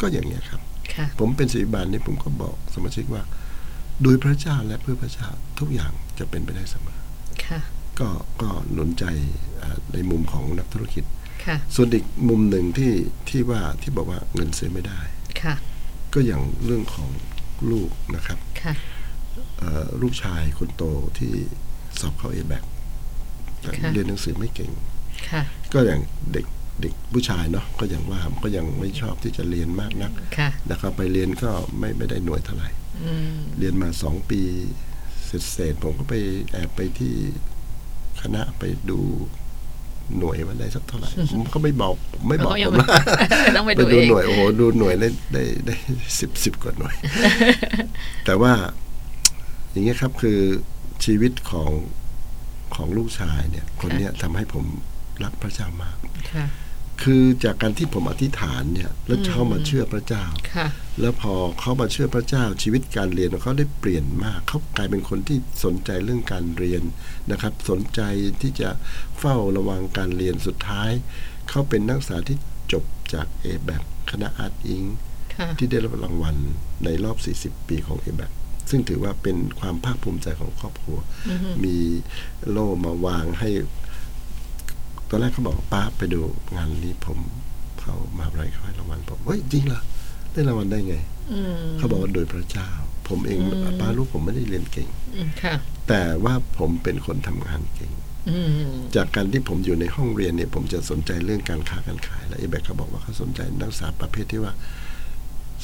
[0.00, 0.60] ก็อย่างนี้ยครับ
[0.94, 3.22] ค่ะผมเป็นศิริบาลนี่ผมก็บอกสมาชิกว่า
[4.02, 6.98] โดยพระเจ้าและเพื่อพระเจ้าทุกอย่างจะเป็นไปได้เสมอ
[7.46, 7.60] ค่ะ
[8.00, 8.08] ก็
[8.42, 9.04] ก็หนุนใจ
[9.62, 11.04] อ่าในมุมของนักธุรกิจ
[11.44, 12.92] ค่ะส่วนอีกมุมหนึ่งที่
[13.28, 15.00] ที่ว่าที่บอกว่าเงินซื้อไม่ได้
[15.42, 15.54] ค่ะ
[16.14, 17.10] ก็อย่างเรื่องของ
[17.70, 18.74] ลูกนะครับค่ะ
[19.58, 20.84] เอ่อลูกชายคนโต
[21.18, 21.32] ที่
[22.00, 22.64] สอบเข้าเอแบก
[23.64, 24.70] ค่ะเรียนหนังสือไม่เก่ง
[25.30, 26.00] ค่ะก็อย่าง
[26.32, 26.46] เด็ก
[26.82, 32.87] เด็กผู้ชายเนาะก็อย่างว่าก็ยังไม่ชอบที่จะเรียนมากนักค่ะนะครับไปเรียนก็ไม่ไม่ได้หน่วยเท่าไหร่อืม
[33.58, 34.40] เรียนมาสองปี
[35.26, 36.14] เสร็จเสร็จผมก็ไป
[36.52, 37.14] แอบไปที่
[38.22, 39.00] คณะไปดู
[40.18, 45.74] หน่วยว่าได้สักเท่าไหร่ผมก็ไม่บอกผมไม่บอกเขายัผงมไม่นะต้องไปไปดูดูเองหน่วยโอ้โหดูหน่วยได้ได้ได้
[46.20, 46.94] สิบสิบกว่าหน่วย
[48.24, 48.52] แต่ว่า
[49.70, 50.38] อย่างเงี้ยครับคือ
[51.04, 51.70] ชีวิตของ
[52.74, 54.64] ของลูกชายเนี่ย คนเนี้ยทำให้ผม
[55.24, 55.96] รักพระเจ้ามาก
[57.00, 60.68] ค่ะคือจากการที่ผมอธิษฐานเนี่ยแล้วเขามาเชื่อพระเจ้าค่ะ
[61.00, 66.82] แล้วพอเขามาเชื่อพระเจ้า ชีวิตการเรียนของเขาได้เปลี่ยนมากเขากลายเป็นคนที่สนใจเรื่องการเรียน
[67.30, 68.00] นะครับ สนใจ
[68.42, 68.70] ที่จะ
[69.18, 70.90] เฝ้าระวังการเรียนสุดท้าย
[71.48, 72.36] เขาเป็นนักศึกษาที่
[72.72, 72.84] จบ
[73.14, 73.68] จากเอแบ
[74.10, 74.82] คณะอาร์ตอิง
[75.34, 76.36] ค่ะที่ได้รับรางวัล
[76.84, 77.16] ในรอบ
[77.52, 78.22] 40 ปีของเอแบ
[78.70, 80.98] ซึ่งถือว่าเป็นความภาคภูมิใจของครอบครัว
[81.64, 81.76] มี
[82.50, 83.50] โล่มาวางให้
[85.08, 86.20] ตอนแรกเขาบอกว่าป้าไปดู
[86.56, 87.18] งานนี้ผม
[87.80, 89.80] เขามาอะไรเขาให้รางวัลผมเฮ้ยจริงเหรอ
[90.32, 90.96] ได้รางวัลได้ไง
[91.32, 92.68] อืมเขาบอกว่าโดยพระเจ้า
[93.08, 93.38] ผมเอง
[93.80, 95.54] ป้าลูกผมไม่ได้เรียนเก่งอืมค่ะ
[95.88, 97.92] แต่ว่าผมเป็นคนทำงานเก่ง
[98.30, 98.50] อืม
[98.96, 104.52] จากการที่ผมอยู่ในห้องเรียนเนี่ยผมจะสนใจเรื่องการค้าการขาย และเอแบกเขาบอกว่าเขาสนใจนักศึกษาประเภทที่ว่า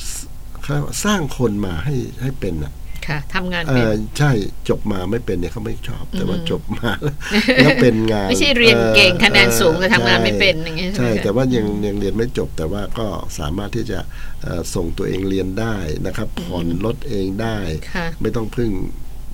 [0.00, 0.16] ส
[0.61, 2.72] เขาเรียกว่าสร้างคนมาให้ให้เป็นอะ
[3.09, 4.31] ค่ะทำงานเอเป็นอใช่
[4.69, 7.14] จบมาไม่เป็นเนี่ยเขาไม่ชอบ แต่ว่าจบมาแล้ว
[7.57, 13.07] แล้วเป็นงานไม่ใช่เรียนเก่งออคะแนนสูงแต่ทำงานใช่ไม่เป็นอย่างเงี้ยใช่ไหมคะแต่ว่ายังยังเรียนไม่จบ แต่ว่าก็
[13.38, 13.99] สามารถที่จะ
[14.43, 17.57] เอ่อส่งตัวเองเรียนได้นะครับ ผ่อนรถเองได้
[17.95, 18.71] ค่ะไม่ต้องพึ่ง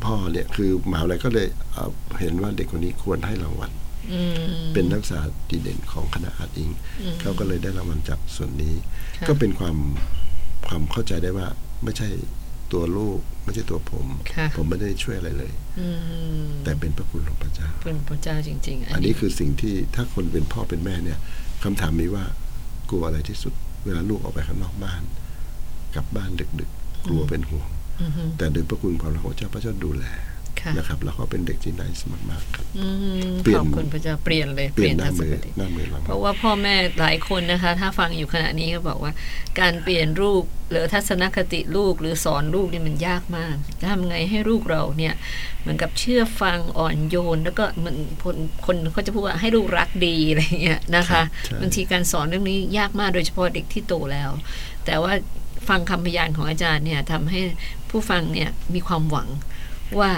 [0.04, 3.70] พ่อเนี่ยคือหมหาอะไรก็เลยเอ่อเห็นว่าเด็กคนนี้ควรให้รางวัล
[4.12, 6.70] อืมเป็นนักศึกษาดีเด่นของคณะอาร์ตอิง
[7.20, 8.74] เขาก็เลยได้รางวัลจากส่วนนี้
[9.18, 9.76] ค่ะก็เป็นความ
[10.68, 11.46] ความเข้าใจได้ว่า
[11.84, 12.08] ไม่ใช่
[12.72, 15.86] ตัวลูก ไม่ใช่ตัวผมค่ะผมไม่ได้ช่วยอะไรเลยอื
[16.42, 21.18] มแต่เป็นพระคุณของพระเจ้า เป็นพระเจ้าจริง ๆ อันนี้คือสิ่งที่ถ้าคนเป็นพ่อเป็นแม่เนี่ย
[21.64, 22.24] คำถามนี้ว่า
[22.90, 23.52] กลัวอะไรที่สุด
[23.84, 25.02] เวลาลูกออกไปข้างนอกบ้าน
[25.94, 27.68] กลับบ้านดึกๆกลัวเป็นห่วง
[28.02, 30.29] อือฮึแต่โดยพระคุณความรักของพระเจ้าพระเจ้าดูแลค่ะ
[30.76, 32.86] นะครับ แล้วก็เป็นเด็กที่น่าสมากๆครับอื
[33.28, 39.12] มเปลี่ยนขอบคุณพระเจ้าเปลี่ยนเลยเปลี่ยนหทัน้าศมือคติหน้ามือเราเพราะว่าพ่อแม่หลายคนนะคะ ถ้าฟังอยู่ขณะนี้ก็บอกว่า
[39.60, 45.14] การเปลี่ยนลูกหรือทัศนคติลูกหรือสอนลูกนี่มันยากมากจะทำไงให้ลูกเราเนี่ย
[45.60, 54.30] เหมือนกับเชื่อฟังอ่อนโยน แล้วก็มันคนคนเขาจะพูดว่าให้ลูกรักดีอะไรอย่างเงี้ยนะคะใช่บางทีการสอนเรื่องนี้ยากมากโดยเฉพาะเด็กที่โตแล้ว
[54.86, 55.12] แต่ว่า
[55.68, 57.40] ฟังคำพยานของอาจารย์เนี่ยทำให้
[57.90, 59.28] ผู้ฟังเนี่ยมีความหวัง
[60.00, 60.10] ว่า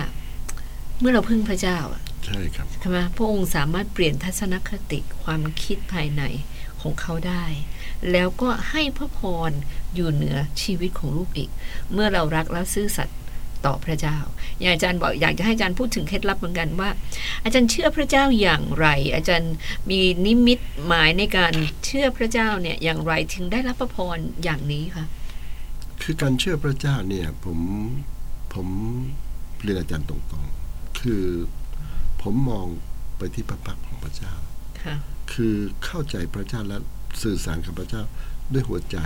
[1.03, 6.23] เมื่อเราพึ่งพระเจ้าอะใช่ครับใช่ไหมพระองค์สามารถเปลี่ยนทัศนคติความคิดภายใน
[6.81, 7.45] ของเขาได้
[8.12, 9.51] แล้วก็ให้พระพร
[9.95, 11.51] อยู่เหนือชีวิตของลูกอีก
[11.93, 13.19] เมื่อเรารักและซื่อสัตย์
[13.67, 14.19] ต่อพระเจ้า
[14.61, 16.91] อย่างอาจารย์บอกอยากจะให้อาจารย์พูดถึงเคล็ดลับเหมือนกันว่า
[17.45, 19.55] อาจารย์เชื่อพระเจ้าอย่างไร อาจารย์
[19.91, 21.53] มีนิมิตหมายในการ
[21.85, 25.05] เชื่อพระเจ้าเนี่ยอย่างไรถึงได้รับพระพรอย่างนี้คะ
[26.03, 27.59] คือการเชื่อพระเจ้าเนี่ยผม
[28.55, 28.69] ผม
[29.62, 30.62] เรียนอาจารย์ตรงๆ
[31.03, 31.25] คือ
[32.23, 32.67] ผมมอง
[33.19, 34.33] ไปที่พระพักตร์ของพระเจ้า
[34.83, 34.95] ค่ะ
[35.33, 36.79] คือเข้าใจพระเจ้าและ
[37.22, 38.03] สื่อสารกับพระเจ้า
[38.53, 38.99] ด้วยหัวใจ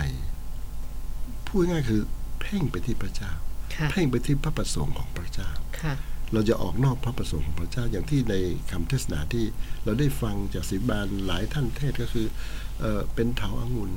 [1.47, 2.01] พูดง่ายๆคือ
[2.41, 3.31] เพ่งไปที่พระเจ้า
[3.75, 5.49] ค่ะเพ่งไปที่พระประสงค์ของพระเจ้า
[5.81, 5.93] ค่ะ
[6.33, 8.35] เราจะออกนอกพระประสงค์ของพระเจ้าอย่างที่ใน
[8.71, 9.45] คำเทศนาที่
[9.83, 12.27] เราได้ฟังจากศิบาลหลายท่านเทศก็คือ
[12.79, 13.91] เออเป็นเถาอางุ่น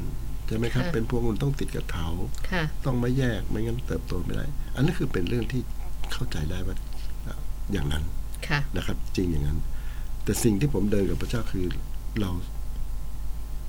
[0.47, 2.07] ใช่ไหมครับค่ะเป็นพวงองุ่นต้องติดกับเถา
[2.51, 5.62] ค่ะต้องไม่แยกไม่งั้นเติบโตไม่ได้ อันนั้นคือเป็นเรื่องที่
[6.12, 8.05] เข้าใจได้ว่าเอ่ออย่างนั้น
[8.49, 9.59] ค่ะนะครับ จริงอย่างนั้น
[10.25, 11.66] แต่สิ่งที่ผมเดินกับพระเจ้าคือ
[12.21, 12.31] เรา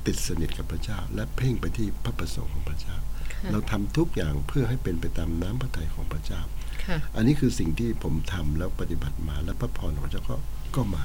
[0.05, 2.95] ติดสนิทกับพระเจ้า และเพ่งไปที่พระประสงค์ของพระเจ้า
[3.33, 6.41] ค่ะเราทำทุกอย่างเพื่อให้เป็นไปตามน้ำพระทัยของพระเจ้า
[6.85, 10.35] ค่ะอันนี้คือสิ่งที่ผมทำแล้วปฏิบัติมาแล้วพระพรของพระเจ้าก็
[10.75, 11.03] ก็มา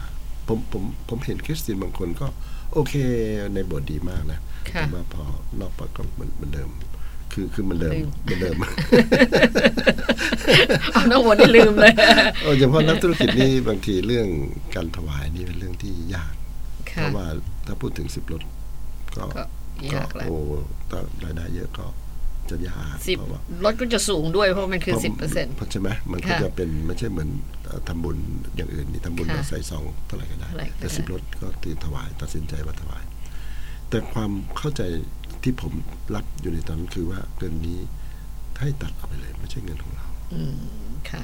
[0.49, 2.26] ผมผมผมเห็นคริสเตียนบางคนก็
[2.72, 2.94] โอเค
[3.55, 4.40] ในบทดีมากนะ
[4.70, 5.24] ค่ะแต่ว่าพอ
[5.61, 6.70] นอกไปก็เหมือนเหมือนเดิม
[7.32, 8.56] คือคือเหมันเดิมลืมเหมือนเดิม
[10.92, 11.92] เอาน้องวนนี่ลืมเลย
[12.42, 14.28] โอ้เฉพาะนักธุรกิจนี่บางทีเรื่อง
[14.74, 16.34] การถวายนี่เป็นเรื่องที่ยาก
[16.94, 17.26] เพค่ะราะว่า
[17.66, 18.42] ถ้าพูดถึงสิบรถ
[19.16, 19.42] ก็ก็
[19.94, 20.36] ยากแหละโอ้
[20.90, 21.86] ถ้ารายได้เยอะก็
[22.50, 27.28] จะยากสิบเพราะว่ารถก็จะสูงด้วยเพราะมันคือสิบเปอร์เซ็นต์เพราะใช่ไหมมันก็ค่ะจะเป็นไม่ใช่เหมือน
[27.64, 28.16] เอ่อทำบุญ
[28.56, 33.02] อย่างอื่นนี่ทำบุญค่ะแบบใส่ซองเท่าไหร่ก็ได้เท่าไหร่ก็แต่ได้สิบรถก็ตื่นถวาย ตัดสินใจว่าถวาย
[33.90, 34.82] แต่ความเข้าใจ
[35.47, 35.72] ที่ผม
[36.14, 37.78] รับอยู่ในตอนนั้นคือว่าเงินนี้
[38.61, 40.57] ให้ตัดเอาไปเลยไม่ใช่เงินของเรา อืม
[41.11, 41.22] ค่ะ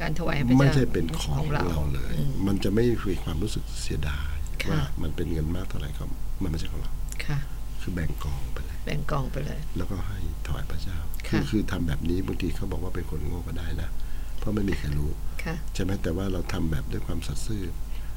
[0.00, 6.04] การถวายให้พระเจ้าไม่ใช่เป็นของของเราเราเลยอืมมันจะไม่มีความรู้สึกเสียดายค่ะว่ามันเป็นเงินมากเท่าไหร่ก็
[6.42, 6.92] มันไม่ใช่ของเรา
[7.26, 7.38] ค่ะ
[7.80, 10.98] คือแบ่งกองไปเลย แบ่งกองไปเลย แล้วก็ให้ถวายพระเจ้า
[11.28, 13.90] ค่ะคือคือทำแบบนี้บางทีเขาบอกว่าเป็นคนโง่ก็ได้นะ
[14.38, 15.10] เพราะไม่มีใครรู้
[15.44, 17.64] ค่ะใช่ไหมแต่ว่าเราทำแบบด้วยความสัตย์ซื่อ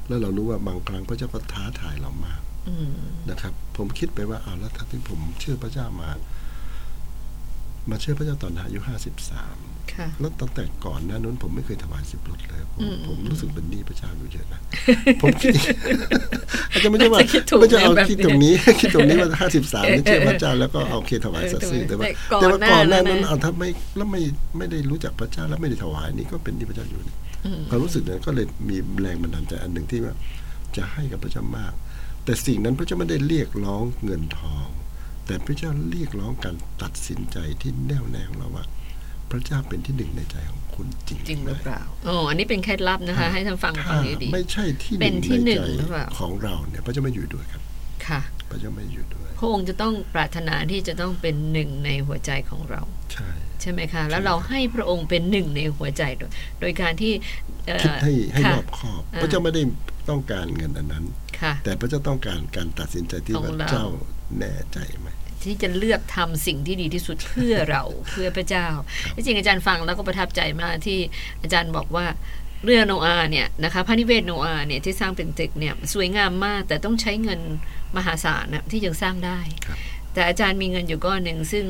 [0.08, 2.47] แล้วเรารู้ว่าบางครั้งพระเจ้าก็ท้าทายเรามากอืม
[3.30, 6.10] นะครับ ผมคิดไปว่าเอาแล้วถ้าที่ผมเชื่อพระเจ้ามา
[7.90, 9.56] มาเชื่อพระเจ้าตอนอายุห้าสิบสาม
[9.92, 14.60] ค่ะแล้วตั้งแต่ก่อนหน้านั้นผมไม่เคยถวายสิบรถเลยผมอืมผมรู้สึกเป็นหนี้พระเจ้าอยู่เยอะนะ
[15.22, 15.52] ผมคิด
[16.72, 24.20] อาจจะไม่ใช่ว่าจะคิดถูกไม่จะเอาแบบคิดนี้ตรงนี้ คิดตรงนี้ว่าห้าสิบสามนี่เชื่อพระเจ้าแล้วก็เอาเคถวายสัตย์ซื่อแต่ว่าแต่ก่อนแต่ว่าก่อนหน้าหน้านั้นั้นนเอาถ้าไม่แล้วไม่
[24.58, 27.14] ไม่ได้รู้จักพระเจ้าแล้วไม่ได้ถวายนี่ก็เป็นหนี้พระเจ้าอยู่นี่
[27.46, 30.14] อืมความรู้สึกนั้นก็เลยมีแรงบันดาลใจอันหนึ่งที่ว่า
[30.76, 31.72] จะให้กับพระเจ้ามาก
[32.28, 34.68] แต่สิ่งนั้นพระเจ้าไม่ได้เรียกร้องเงินทอง
[35.26, 38.64] แต่พระเจ้าเรียกร้องการตัดสินใจที่แน่วแน่ของเราว่า
[39.30, 48.20] พระเจ้าเป็นที่หนึ่งในใจของคุณจริงจริงหรือไมเปล่าโอ้อันนี้เป็นเคล็ดลับนะคะ ให้ท่านฟังฟัถ้างดีไม่ใช่ที่หเป็นึ่นงที่ในหนึ่ใจงหรือเปล่าของเราเนี่ย พระเจ้าไม่อยู่ด้วยครับๆค่ะ
[48.50, 52.80] พระเจ้าไม่อยู่ด้วยพระองค์จะต้องปรารถนาที่จะต้องเป็นหนึ่งในหัวใจของเรา
[53.12, 53.28] ใช่
[53.60, 57.12] ใช่ไหมคะ แล้วเราให้พระองค์เป็นหนึ่งในหัวใจโดยโดยการที่
[57.66, 59.62] เอ่อคิดให้ให้ค่ะรอบคอบอ่าพระเจ้าไม่ได้
[60.10, 61.04] ต้องการเงินอันนั้น
[61.40, 63.86] ค่ะแต่พระเจ้าต้องการการตัดสินใจที่ของว่าเราเจ้า
[64.38, 65.08] แน่ใจไหม
[65.42, 68.66] ที่จะเลือกทำสิ่งที่ดีที่สุดเพื่อเราเพื่อพระเจ้า
[69.14, 70.98] ที่จริงอาจารย์ฟังแล้วก็ประทับใจมากที่
[71.42, 72.06] อาจารย์บอกว่า
[72.64, 77.40] เรือโนอาห์เนี่ยนะคะพระนิเวศโนอาห์เนี่ยที่สร้างเป็นตึกเนี่ยสวยงามมาก แต่ต้องใช้เงิน
[77.96, 79.78] มหาศาลนะที่ยังสร้างได้ครับ
[80.12, 81.64] แต่อาจารย์มีเงินอยู่ก้อนหนึ่งซึ่ง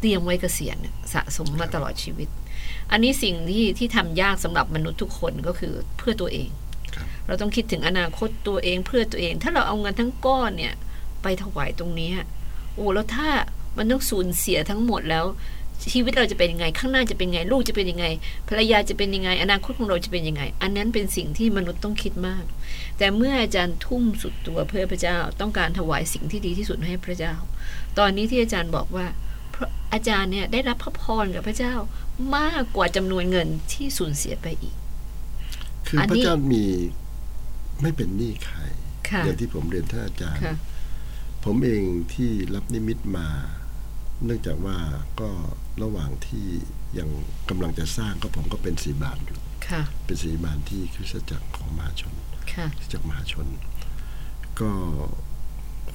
[0.00, 2.28] เตรียมไว้เกษียณน่ะสะสมมาตลอดชีวิต
[2.90, 6.63] อันนี้สิ่งที่ที่ทำยากสำหรับมนุษย์ทุกคนก็คือเพื่อตัวเองครับ
[7.26, 10.74] เราต้องคิดถึงอนาคตตัวเองเพื่อตัวเอง ถ้าเราเอาเงินทั้งก้อนเนี่ย
[11.22, 12.10] ไปถวายตรงนี้
[12.74, 13.28] โอ้แล้วถ้า
[13.76, 15.24] มันต้องสูญเสียทั้งหมดแล้ว
[15.92, 18.06] ชีวิตเราจะเป็นยังไง ข้างหน้าจะเป็นยังไง ลูกจะเป็นยังไง
[18.48, 22.44] ภรรยาจะเป็นยังไง อนาคตของเราจะเป็นยังไง อันนั้นเป็นสิ่งที่มนุษย์ต้องคิดมาก
[22.98, 27.34] แต่เมื่ออาจารย์ทุ่มสุดตัวเพื่อพระเจ้าต้องการถวายสิ่งที่ดีที่สุดให้พระเจ้า
[27.98, 29.06] ตอนนี้ที่อาจารย์บอกว่า
[29.92, 31.74] อาจารย์เนี่ยได้รับพระพรกับพระเจ้า
[32.36, 34.74] มากกว่าจำนวนเงินที่สูญเสียไปอีก
[35.88, 36.64] คืออนพระนี้เจ้ามี
[37.82, 38.58] ไม่เป็นหนี้ใคร
[39.08, 40.56] ค่ะอย่างที่ผมเรียนท่านอาจารย์ค่ะ
[41.44, 41.82] ผมเอง
[42.14, 43.28] ที่รับนิมิตมา
[44.24, 44.78] เนื่องจากว่า
[45.20, 45.30] ก็
[45.82, 46.46] ระหว่างที่
[46.98, 47.08] ยัง
[47.48, 52.14] กำลังจะสร้างก็ผมก็เป็นสีบานอยู่ค่ะเป็นสีบานที่คริสตจักรของมหาชน
[52.52, 53.46] ค่ะคริสตจักรมหาชน
[54.60, 54.70] ก็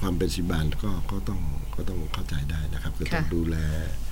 [0.00, 1.40] ความเป็นสีบานก็ก็ต้อง
[1.74, 4.09] ก็ต้องเข้าใจได้นะครับคือต้องค่ะดูแลเอ่อ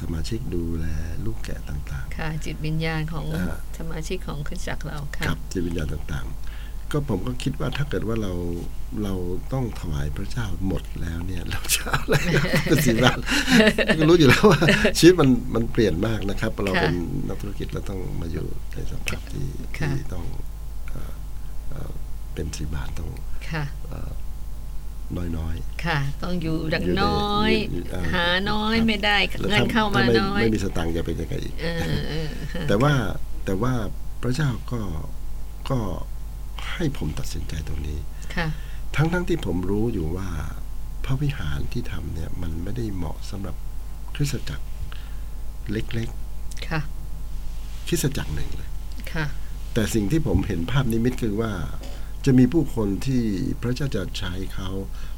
[0.00, 0.86] สมาชิกดูแล
[1.24, 8.32] ลูกแกะต่างค่ะ จิตวิญญาณของอ่าสมาชิกของคริสตจักรเราๆค่ะกับจิตวิญญาณต่างๆ ก็ผมก็คิดว่าถ้าเกิดว่าเรา
[9.02, 9.14] เรา
[9.52, 12.16] ต้องถวายพระเจ้าหมดแล้วเนี่ย เราจะเอาอะไร
[12.64, 13.18] เป็นสีบาน
[13.98, 14.60] ก็รู้อยู่แล้วว่า
[14.98, 16.94] ชีวิตมันมันเปลี่ยนมากนะครับ เราค่ะเป็น
[17.28, 19.46] นักธุรกิจเราต้องมาอยู่ในสภาพที่
[19.78, 20.24] ค่ะที่ต้อง
[20.90, 21.12] เอ่อ
[21.70, 21.92] เอ่อ
[22.34, 23.08] เป็นสีบานต้อง
[23.50, 23.64] ค่ะ
[25.38, 32.92] น้อยค่ะ ต้องอยู่ดังอยู่ในน้อยอยู่อ่าหาน้อยครับไม่ได้ๆแล้วเงินถ้เข้ามาถ้ไน้อย ไม่มีสตังค์จะเป็นยังไงอีกเออเออค่ะแต่ว่า
[33.44, 33.72] แต่ว่า
[34.22, 34.80] พระเจ้าก็
[35.70, 35.78] ก็
[36.72, 37.98] ให้ผมตัดสินใจตรงนี้
[38.34, 38.46] ค่ะ
[38.96, 40.28] ทั้งทั้งที่ผมรู้อยู่ว่า
[41.04, 43.56] พระวิหารที่ทำเนี่ย มันไม่ได้เหมาะสำหรับ
[44.14, 44.66] คริสตจักร
[45.70, 46.08] เล็ก
[46.68, 48.70] ค่ะๆคริสตจักรหนึ่งเลย
[49.12, 49.26] ค่ะ
[49.74, 51.52] แต่สิ่งที่ผมเห็นภาพนิมิตคือว่า
[52.24, 53.22] จะมีผู้คนที่
[53.62, 54.70] พระเจ้าจะใช้เขา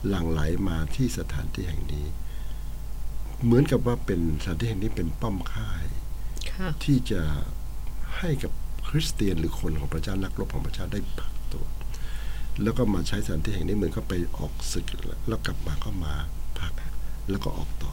[0.09, 2.07] หลั่งไหลมาที่สถานที่แห่งนี้
[3.45, 5.87] เหมือนกับว่าเป็นสถานที่แห่งนี้เป็นป้อมค่าย
[6.53, 7.23] ค่ะที่จะ
[8.19, 8.53] ให้กับ
[8.89, 11.65] คริสเตียนหรือคนของพระเจ้านักรบของพระเจ้าได้พักตัว
[12.63, 14.87] แล้วก็มาใช้สถานที่แห่งนี้เหมือนก็ไปออกศึก
[15.29, 16.15] แล้วกลับมาก็มา
[16.61, 16.73] พัก
[17.31, 17.93] แล้วก็ออกต่อ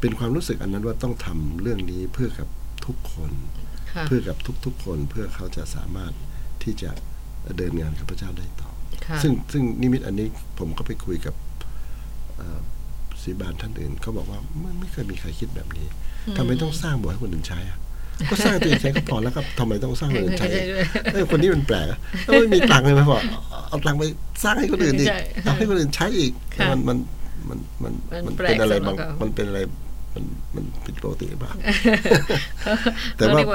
[0.00, 2.48] เป็นความรู้สึกอันนั้นว่าต้องทำเรื่องนี้เพื่อกับ
[2.86, 3.32] ทุกคน
[3.92, 6.12] ค่ะเพื่อกับทุกๆคนเพื่อเขาจะสามารถ
[6.62, 6.90] ที่จะ
[7.58, 8.68] เดินงานกับพระเจ้าได้ต่อ
[9.06, 10.26] ค่ะซึ่งซึ่งนิมิตอันนี้
[10.58, 11.34] ผมก็ไปคุยกับ
[12.36, 12.58] เอ่อ
[13.22, 15.86] ศิบาลท่านอื่นเขาบอกว่าไม่ไม่เคยมีใครคิดแบบนี้
[16.36, 17.78] ทำไมต้องสร้างโบสถ์ให้คนอื่นใช้อะ
[18.30, 20.48] ก็สร้างตัวเองใช้ก็พอแล้วครับทำไมต้องสร้างคนอื่นใช้
[21.12, 21.86] เออคนนี้มันแปลก
[22.26, 23.18] ถ้าไม่มีตังค์เลยไหมพอ
[23.68, 24.04] เอาตังค์ไป
[24.42, 25.08] สร้างให้คนอื่นอีก
[25.42, 26.32] เอาให้คนอื่นใช้อีก
[26.70, 26.98] มันมัน
[27.48, 27.92] มันมัน
[28.26, 29.60] มันเป็นอะไรบางมันเป็นอะไร
[30.14, 30.24] มัน
[30.54, 31.54] มันผิดปกติบ้าง
[33.16, 33.52] แต่ว่าพ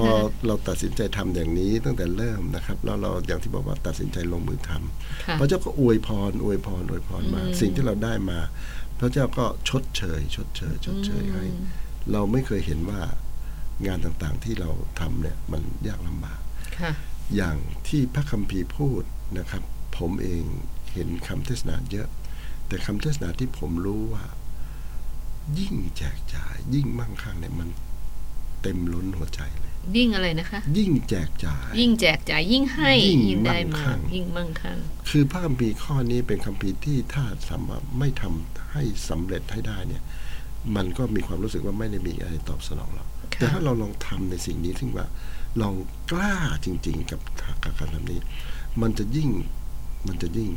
[0.00, 0.02] อ
[0.46, 8.38] เราตัดสินใจทำอย่างนี้ตั้งแต่เริ่มนะครับ แล้วเราอย่างที่บอกว่าตัดสินใจลงมือทำพระเจ้าก็อวยพรอวยพรอวยพรมา สิ่งที่เราได้มา
[9.00, 11.44] พระเจ้าก็ชดเชย ชดเชย ชดเชยให้
[12.12, 13.02] เราไม่เคยเห็นว่า
[13.86, 14.70] งานต่างๆที่เรา
[15.00, 16.40] ทำเนี่ยมันยากลำบาก
[17.36, 17.56] อย่าง
[17.88, 19.02] ที่พระคัมภีร์พูด
[19.38, 19.62] นะครับ
[19.98, 20.44] ผมเอง
[20.92, 22.08] เห็นคำเทศนาเยอะ
[22.68, 24.24] แต่คำเทศนาที่ผมรู้ว่า
[25.58, 27.68] ยิ่งแจกจ่าย ยิ่งมั่งคั่งเนี่ยมัน
[28.62, 34.78] เต็มล้นหัวใจเลย ยิ่งอะไรนะคะ ยิ่งแจกจ่าย ยิ่งแจกจ่ายยิ่งให้ยิ่งได้มายิ่งมั่งคั่ง
[35.08, 40.02] คือพระคัมภีร์ข้อนี้เป็นคัมภีร์ที่ถ้าสามารถไม่ทำให้สำเร็จให้ได้เนี่ย
[40.76, 43.04] มันก็มีความรู้สึกว่าไม่ได้มีอะไรตอบสนองเรา
[43.38, 45.06] แต่ถ้าเราลองทำในสิ่งนี้ถึงว่า
[45.60, 45.74] ลอง
[46.12, 47.20] กล้าจริง ๆ กับ
[47.64, 48.20] การทำนี้
[48.82, 49.28] มันจะยิ่ง
[50.06, 50.50] มันจะยิ่ง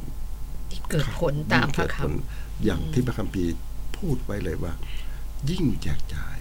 [0.91, 3.51] เกิดผลตามพระคำอย่างที่พระคัมภีร์
[3.97, 4.73] พูดไว้เลยว่า
[5.49, 6.37] ยิ่งแจกจ่าย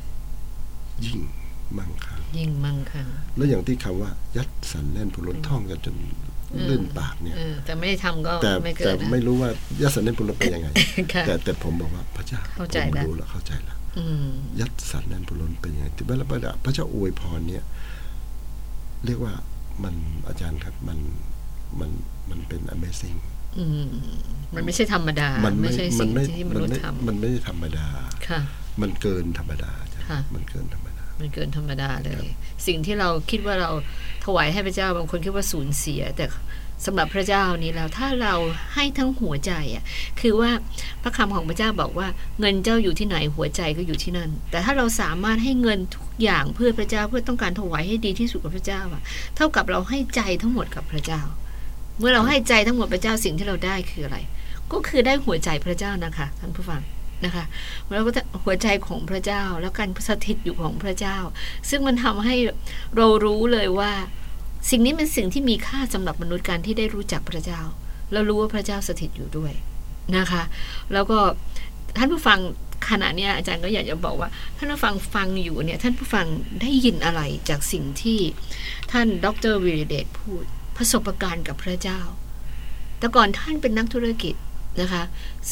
[1.04, 1.20] ยิ่ง
[1.78, 3.06] มั่งคั่งยิ่งมั่งคั่ง
[3.36, 5.96] แล้วอย่างที่คำว่า ยัดสันแน่นผลท่องกันจน
[6.68, 7.36] ลื่นปากเนี่ย
[7.66, 8.32] แต่ไม่ได้ทำก็
[8.64, 9.50] ไม่เกิดแต่ไม่รู้ว่า
[9.82, 10.68] ยัดสันแน่นผลเป็นยังไง
[11.26, 13.76] แต่แต่ผมบอกว่าพระเจ้าเข้าใจแล้วรู้แล้วเข้าใจแล้ว
[14.60, 16.26] ยัดสันแน่นผลเป็นยังไงที่เวลา
[16.64, 17.64] พระเจ้าอวยพรเนี่ย
[19.04, 19.32] เรียกว่า
[19.84, 19.94] มัน
[20.28, 20.98] อาจารย์ครับมัน
[21.80, 21.90] มัน
[22.30, 23.18] มันเป็น amazing
[24.54, 27.86] มันไม่ใช่ธรรมดา มันไม่ใช่สิ่งที่มนุษย์ทำมันไม่ใช่ธรรมดา
[28.28, 28.40] ค่ะ
[28.80, 29.72] มันเกินธรรมดา
[30.34, 30.85] มันเกินธรรมดา
[31.18, 32.26] มันเกินธรรมดาเลย
[32.66, 33.70] สิ่งที่เราคิดว่าเรา
[34.24, 36.26] ถวายให้พระเจ้าบางคนคิดว่าสูญเสีย แต่
[36.84, 38.34] สำหรับพระเจ้านี้แล้วถ้าเรา
[38.74, 39.84] ให้ทั้งหัวใจอะ
[40.20, 40.50] คือว่า
[41.02, 42.08] พระคำของพระเจ้าบอกว่า
[42.40, 49.02] เงินเจ้าอยู่ที่ไหนหัวใจก็อยู่ที่นั่น แต่ถ้าเราสามารถให้เงินทุกอย่างเพื่อพระเจ้าเพื่อต้องการถวายให้ดีที่สุดกับพระเจ้าอะ
[49.36, 51.20] เท่ากับเราให้ใจทั้งหมดกับพระเจ้า
[51.98, 54.18] เมื่อเราให้ใจทั้งหมดพระเจ้าสิ่งที่เราได้คืออะไร
[54.72, 56.82] ก็คือได้หัวใจพระเจ้านะคะท่านผู้ฟัง
[57.24, 57.44] นะคะ
[57.88, 58.10] แล้วก็
[58.44, 61.16] หัวใจของพระเจ้าแล้วการสถิตอยู่ของพระเจ้า
[61.70, 62.36] ซึ่งมันทำให้
[62.96, 63.92] เรารู้เลยว่า
[64.70, 67.60] สิ่งนี้เป็นสิ่งที่มีค่าสำหรับมนุษย์การที่ได้รู้จักพระเจ้า
[68.12, 69.52] แล้วรู้ว่าพระเจ้าสถิตอยู่ด้วย
[70.16, 70.42] นะคะ
[70.92, 71.18] แล้วก็
[71.96, 72.38] ท่านผู้ฟัง
[72.90, 76.26] ขณะนี้อาจารย์ก็อยากจะบอกว่า ท่านผู้ฟังฟังอยู่เนี่ยท่านผู้ฟัง
[76.60, 78.20] ได้ยินอะไรจากสิ่งที่
[78.92, 80.44] ท่านดรวิริเดชพูด
[80.76, 82.00] ประสบการณ์กับพระเจ้า
[82.98, 84.34] แต่ก่อนท่านเป็นนักธุรกิจ
[84.80, 85.02] นะคะ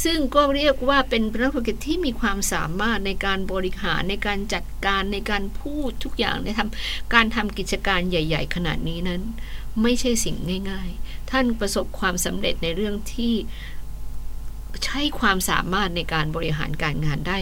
[0.05, 9.23] ซึ่งก็เรียกว่าเป็นนักธุรกิจที่มีความสามารถในการบริหารในการจัดการในการพูดทุกอย่างในทำการทำกิจการใหญ่ ๆ ขนาดนี้นั้น
[9.83, 10.37] ไม่ใช่สิ่ง
[10.71, 13.35] ง่าย ๆ ท่านประสบความสำเร็จในเรื่องที่
[14.85, 17.39] ใช้ความสามารถในการบริหารการงานได้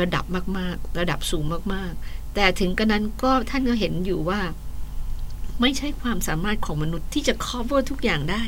[0.00, 0.24] ระดับ
[0.58, 4.40] มาก ๆ ระดับสูงมากๆ แต่ถึงกระนั้นก็ท่านก็เห็นอยู่ว่า
[5.60, 8.42] ไม่ใช่ความสามารถของมนุษย์ที่จะ cover ทุกอย่างได้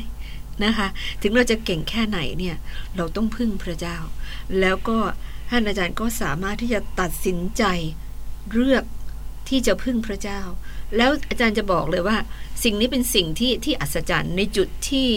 [0.63, 0.87] นะคะ
[1.21, 2.55] ถึงเราจะเก่งแค่ไหนเนี่ย
[2.95, 3.97] เราต้องพึ่งพระเจ้า
[4.59, 4.97] แล้วก็
[5.49, 7.63] ท่านอาจารย์ก็สามารถที่จะตัดสินใจ
[8.51, 8.83] เลือก
[9.49, 10.41] ที่จะพึ่งพระเจ้า
[10.97, 12.17] แล้วอาจารย์จะบอกเลยว่า
[12.63, 15.07] สิ่งนี้เป็นสิ่งที่ที่อัศจรรย์ในจุดที่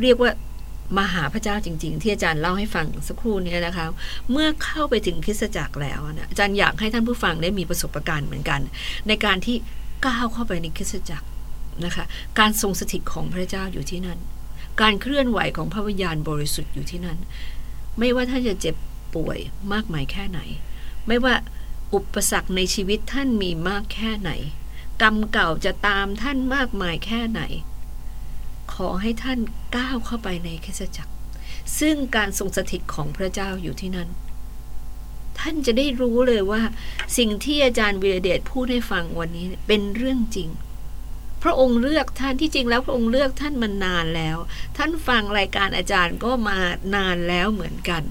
[0.00, 0.30] เรียกว่า
[0.98, 3.86] มาหาพระเจ้าจริง ๆ ที่อาจารย์เล่าให้ฟังสักครู่นี้นะคะ
[4.30, 8.60] เมื่อเข้าไปถึงคริสตจักรแล้วนะอาจารย์อยากให้ท่านผู้ฟังได้มีประสบการณ์เหมือนกัน
[9.08, 9.56] ในการที่
[10.06, 11.26] ก้าวเข้าไปในคริสตจักร
[11.84, 12.04] นะคะ
[12.38, 14.18] การทรงสถิตของพระเจ้าอยู่ที่นั่น
[14.80, 17.18] การเคลื่อนไหวของพระวิญญาณบริสุทธิ์อยู่ที่นั่น
[17.98, 18.76] ไม่ว่าท่านจะเจ็บ
[19.14, 19.38] ป่วย
[19.72, 20.40] มากมายแค่ไหน
[21.06, 21.34] ไม่ว่า
[21.94, 24.30] อุปสรรคในชีวิตท่านมีมากแค่ไหน
[25.02, 27.42] กรรมเก่าจะตามท่านมากมายแค่ไหน
[28.74, 29.38] ขอให้ท่าน
[29.76, 31.12] ก้าวเข้าไปในคริสตจักร
[31.78, 34.08] ซึ่งการทรงสถิตของพระเจ้าอยู่ที่นั่น
[35.38, 36.62] ท่านจะได้รู้เลยว่า
[37.18, 40.48] สิ่งที่อาจารย์วิรเดชพูดให้ฟังวันนี้เป็นเรื่องจริง
[41.42, 44.36] พระองค์เลือกท่านที่จริงแล้วพระองค์เลือกท่านมานานแล้ว
[44.76, 46.58] ท่านฟังรายการอาจารย์ก็มา
[46.94, 48.02] นานแล้วเหมือนกัน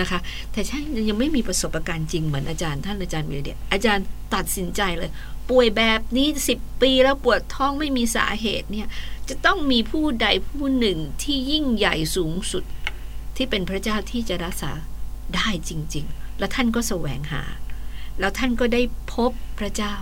[0.00, 0.20] นะคะ
[0.52, 0.78] แต่ใช่
[1.08, 5.10] ยังไม่มีประสบการณ์จริงเหมือนอาจารย์ท่านอาจารย์วิเดียอาจารย์ตัดสินใจเลย
[5.50, 8.88] ป่วยแบบนี้สิบปีแล้วปวดท้องไม่มีสาเหตุเนี่ย
[9.28, 12.64] จะต้องมีผู้ใดผู้หนึ่งที่ยิ่งใหญ่สูงสุด
[13.36, 14.72] ที่เป็นพระเจ้าที่จะรักษา
[15.34, 17.42] ได้จริง ๆ แล้วท่านก็แสวงหา
[18.20, 18.82] แล้วท่านก็ได้
[19.14, 19.94] พบพระเจ้า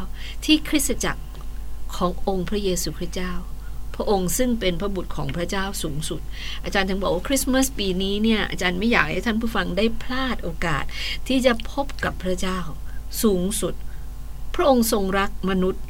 [0.44, 1.22] ที่คริสตจักร
[1.96, 3.32] ขององค์พระเยซูคริสต์เจ้า
[3.94, 6.20] พระองค์ซึ่งเป็นพระบุตรของพระเจ้าสูงสุด
[6.64, 10.84] อาจารย์ถึงบอกว่าคริสต์มาสปีนี้เนี่ยอาจารย์ไม่อยากให้ท่านผู้ฟังได้พลาดโอกาส
[11.28, 12.58] ที่จะพบกับพระเจ้า
[13.22, 13.74] สูงสุด
[14.54, 15.82] พระองค์ทรงรักมนุษย์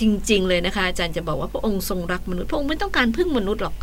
[0.00, 3.76] จริง ๆ เลยนะคะอาจารย์จะบอกว่าพระองค์ทรงรักมนุษย์ พระองค์ไม่ต้องการพึ่งมนุษย์หรอก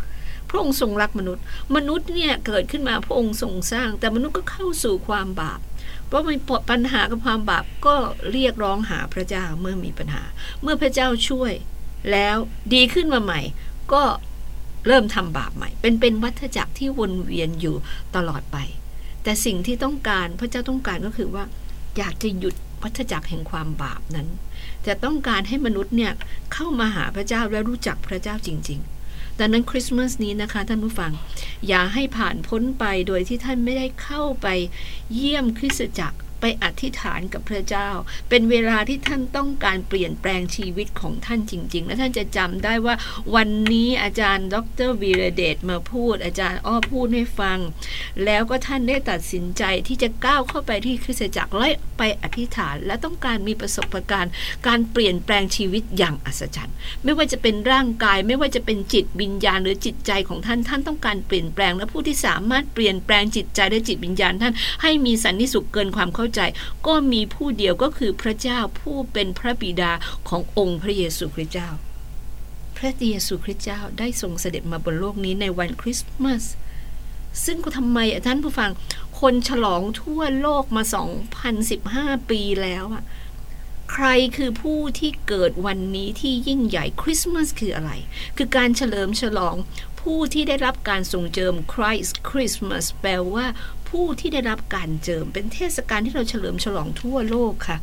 [0.50, 1.42] พระองค์ทรงรักมนุษย์
[1.76, 5.60] มนุษย์เนี่ยเกิดขึ้นมาพระองค์ทรงสร้าง แต่มนุษย์ก็เข้าสู่ความบาป
[6.12, 6.36] เพราะมี
[6.70, 7.94] ปัญหากับความบาปก็
[8.32, 10.22] เรียกร้องหาพระเจ้าเมื่อมีปัญหา
[10.62, 11.52] เมื่อพระเจ้าช่วย
[12.12, 12.36] แล้ว
[12.74, 13.40] ดีขึ้นมาใหม่
[13.92, 14.02] ก็
[14.86, 17.76] เริ่มทำบาปใหม่ เป็นเป็นวัฏจักรที่วนเวียนอยู่
[18.16, 18.56] ตลอดไป
[19.22, 21.44] แต่สิ่งที่ต้องการพระเจ้าต้องการก็คือว่า
[21.98, 24.28] อยากจะหยุดวัฏจักรแห่งความบาปนั้น
[24.86, 26.12] จะต้องการให้มนุษย์เนี่ย
[26.52, 29.01] เข้ามาหาพระเจ้าและรู้จักพระเจ้าจริง ๆ
[29.38, 31.12] ดังนั้นคริสต์มาสนี้นะคะท่านผู้ฟัง
[31.68, 34.46] อย่าให้ผ่านพ้นไปโดยที่ท่านไม่ได้เข้าไป
[35.14, 37.88] เยี่ยมคริสตจักร ไปอธิษฐานกับพระเจ้า
[38.28, 42.94] เป็นเวลาที่ท่านต้องการเปลี่ยนแปลงชีวิตของท่านจริง ๆ และท่านจะจำได้ว่า
[43.34, 44.56] วันนี้อาจารย์ด
[44.88, 47.58] รวีรเดชมาพูด อาจารย์อ้อพูดให้ฟัง
[48.24, 51.68] แล้วก็ท่านได้ตัดสินใจที่จะก้าวเข้าไปที่คริสตจักรและ
[51.98, 54.32] ไปอธิษฐาน และต้องการมีประสบการณ์
[54.66, 56.74] การเปลี่ยนแปลงชีวิตอย่างอัศจรรย์
[57.04, 66.40] ไม่ว่าจะเป็นร่างกายไม่ว่าจะเป็นจิตวิญญาณหรือจิตใจของท่านท่านต้องการเปลี่ยนแปลงและผู้ที่สามารถเปลี่ยนแปลงจิตใจและจิตวิญญาณท่านให้มีสันนิสุขเกินความเข้าใจ
[66.86, 69.92] ก็มีผู้เดียวก็คือพระเจ้าผู้เป็นพระบิดา
[70.28, 71.70] ขององค์พระเยซูคริสต์เจ้า
[72.76, 76.44] พระเยซูคริสต์เจ้าได้ทรงเสด็จมาบนโลกนี้ในวันคริสต์มาส
[77.44, 78.70] ซึ่งก็ทำไมท่านผู้ฟัง
[79.20, 80.82] คนฉลองทั่วโลกมา
[81.56, 83.04] 2015 ปีแล้วอะ
[83.92, 84.06] ใคร
[84.36, 87.92] คือผู้ที่เกิดวันนี้ที่ยิ่งใหญ่คริสต์มาสคืออะไร
[88.36, 89.56] คือการเฉลิมฉลอง
[90.00, 93.46] ผู้ที่ได้รับการทรงเจิม Christ Christmas แปลว่า
[93.92, 97.76] ผู้ที่ได้รับการเจิม เป็นเทศกาลที่เราเฉลิมฉลองทั่วโลกค่ะ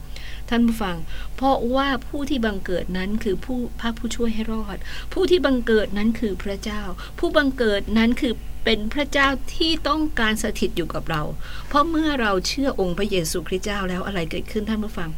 [0.49, 0.95] ท่านผู้ฟัง
[1.41, 4.77] เพราะว่าผู้ที่บังเกิดนั้นคือผู้พระผู้ช่วยให้รอด
[5.13, 6.81] ผู้ที่บังเกิดนั้นคือพระเจ้า
[7.19, 8.33] ผู้บังเกิดนั้นคือ
[8.65, 11.21] เป็นพระเจ้าที่ต้องการสถิตอยู่กับเรา
[11.67, 15.09] เพราะเมื่อเราเชื่อองค์พระเยซูคริสต์เจ้าแล้วอะไรเกิดขึ้นท่านผู้ฟัง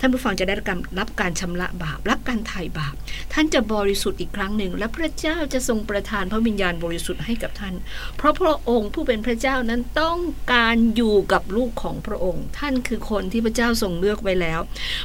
[0.00, 0.54] ท่านผู้ฟังจะได้
[1.00, 2.94] รับการชำระบาป รับการไถ่บาป
[3.32, 7.74] ท่านจะบริสุทธิ์อีกครั้งหนึ่ง และพระเจ้าจะทรงประทานพระวิญญาณบริสุทธิ์ให้กับท่าน
[8.16, 10.18] เพราะพระองค์ผู้เป็นพระเจ้านั้นต้อง
[10.52, 14.60] การอยู่กับลูกของพระองค์ ท่านคือคนที่พระเจ้าทรงเลือกไว้แล้ว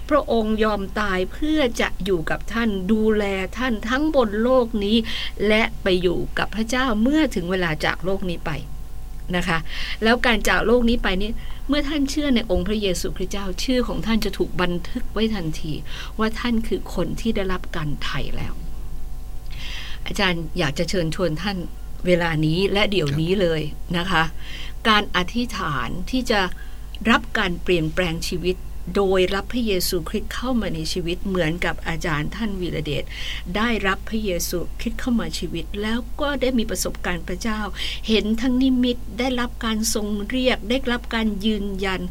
[0.09, 3.23] พระองค์ยอมตายเพื่อจะอยู่กับท่านดูแล
[3.57, 4.97] ท่านทั้งบนโลกนี้
[5.47, 8.51] และไปอยู่กับพระเจ้าเมื่อถึงเวลาจากโลกนี้ไป
[9.35, 9.57] นะคะ
[10.03, 11.31] แล้วการจากโลกนี้ไปนี้
[11.67, 15.73] เมื่อท่านเชื่อในองค์พระเยซูคริสต์เจ้าชื่อของท่านจะถูกบันทึกไว้ทันที
[16.19, 18.53] ว่าท่านคือคนที่ได้รับการไถ่แล้ว
[20.05, 21.57] อาจารย์อยากจะเชิญชวนท่าน
[22.07, 23.61] เวลานี้และเดี๋ยวนี้เลย
[23.97, 24.23] นะคะ
[24.89, 26.41] การอธิษฐานที่จะ
[27.09, 28.55] รับการเปลี่ยนแปลงชีวิต
[28.95, 33.03] โดยรับพระเยซูคริสต์เข้ามาในชีวิตเหมือนกับอาจารย์ท่านวีระเดช
[33.55, 37.59] ได้รับพระเยซูคริสต์เข้ามาชีวิต แล้วก็ได้มีประสบการณ์พระเจ้า
[38.07, 42.01] เห็นทั้งนิมิตได้รับการทรงเรียก ได้รับการยืนยัน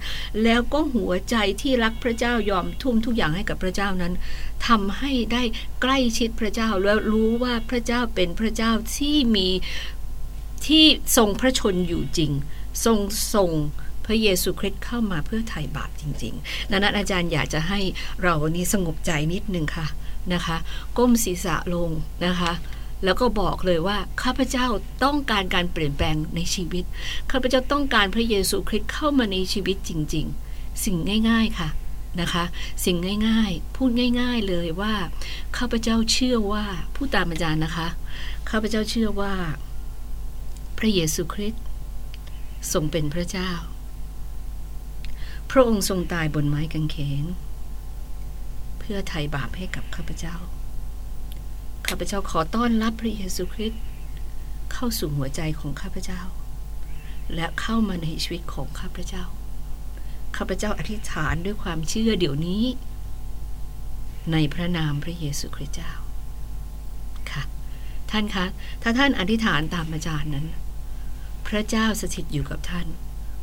[0.42, 4.14] แล้วก็หัวใจที่รักพระเจ้ายอมทุ่มทุกอย่างให้กับพระเจ้านั้น
[4.66, 5.42] ทำให้ได้
[5.82, 9.48] ใกล้ชิดพระเจ้าแล้วรู้ว่าพระเจ้าเป็นพระเจ้าที่มี
[10.66, 10.84] ที่
[11.16, 12.32] ทรงพระชนอยู่จริง
[12.84, 12.98] ทรง
[13.34, 13.50] ทรง
[14.06, 17.80] พระเยซูคริสต์เข้ามาเพื่อไถ่บาปจริงๆดังนั้นอาจารย์อยากจะให้
[18.22, 19.86] เราวันนี้สงบใจนิดนึงค่ะ
[20.32, 20.56] นะคะ
[20.96, 21.90] ก้มศีรษะลง
[22.26, 22.52] นะคะ
[23.04, 24.66] แล้วก็บอกเลยว่าข้าพเจ้า
[25.04, 26.84] ต้องการการเปลี่ยนแปลงในชีวิต
[27.30, 30.96] ข้าพเจ้าต้องการพระเยซูคริสต์เข้ามาในชีวิตจริง ๆ สิ่ง
[31.30, 31.68] ง่าย ๆค่ะ
[32.20, 32.44] นะคะ
[32.84, 32.96] สิ่ง
[33.28, 33.90] ง่ายๆ พูด
[34.20, 34.94] ง่าย ๆเลยว่า
[35.56, 37.88] ข้าพเจ้าเชื่อว่าผู้ตามอาจารย์นะคะ
[38.50, 39.34] ข้าพเจ้าเชื่อว่า
[40.78, 41.64] พระเยซูคริสต์
[42.72, 43.50] ทรงเป็นพระเจ้า
[45.50, 47.24] พระองค์ทรงตายบนไม้กางเขน
[48.78, 50.36] เพื่อไถ่บาปให้กับข้าพเจ้า
[51.88, 53.82] ข้าพเจ้าขอต้อนรับพระเยซูคริสต์
[54.72, 56.20] เข้าสู่หัวใจของข้าพเจ้า
[57.34, 59.24] และเข้ามาในชีวิตของข้าพเจ้า
[60.36, 62.64] ข้าพเจ้าอธิษฐานด้วยความเชื่อเดี๋ยวนี้
[64.32, 65.92] ในพระนามพระเยซูคริสต์เจ้า
[67.30, 67.42] ค่ะ
[68.10, 68.46] ท่านคะ
[68.82, 70.46] ถ้าท่านอธิษฐานตามอาจารย์นั้น
[71.46, 72.86] พระเจ้าสถิตอยู่กับท่าน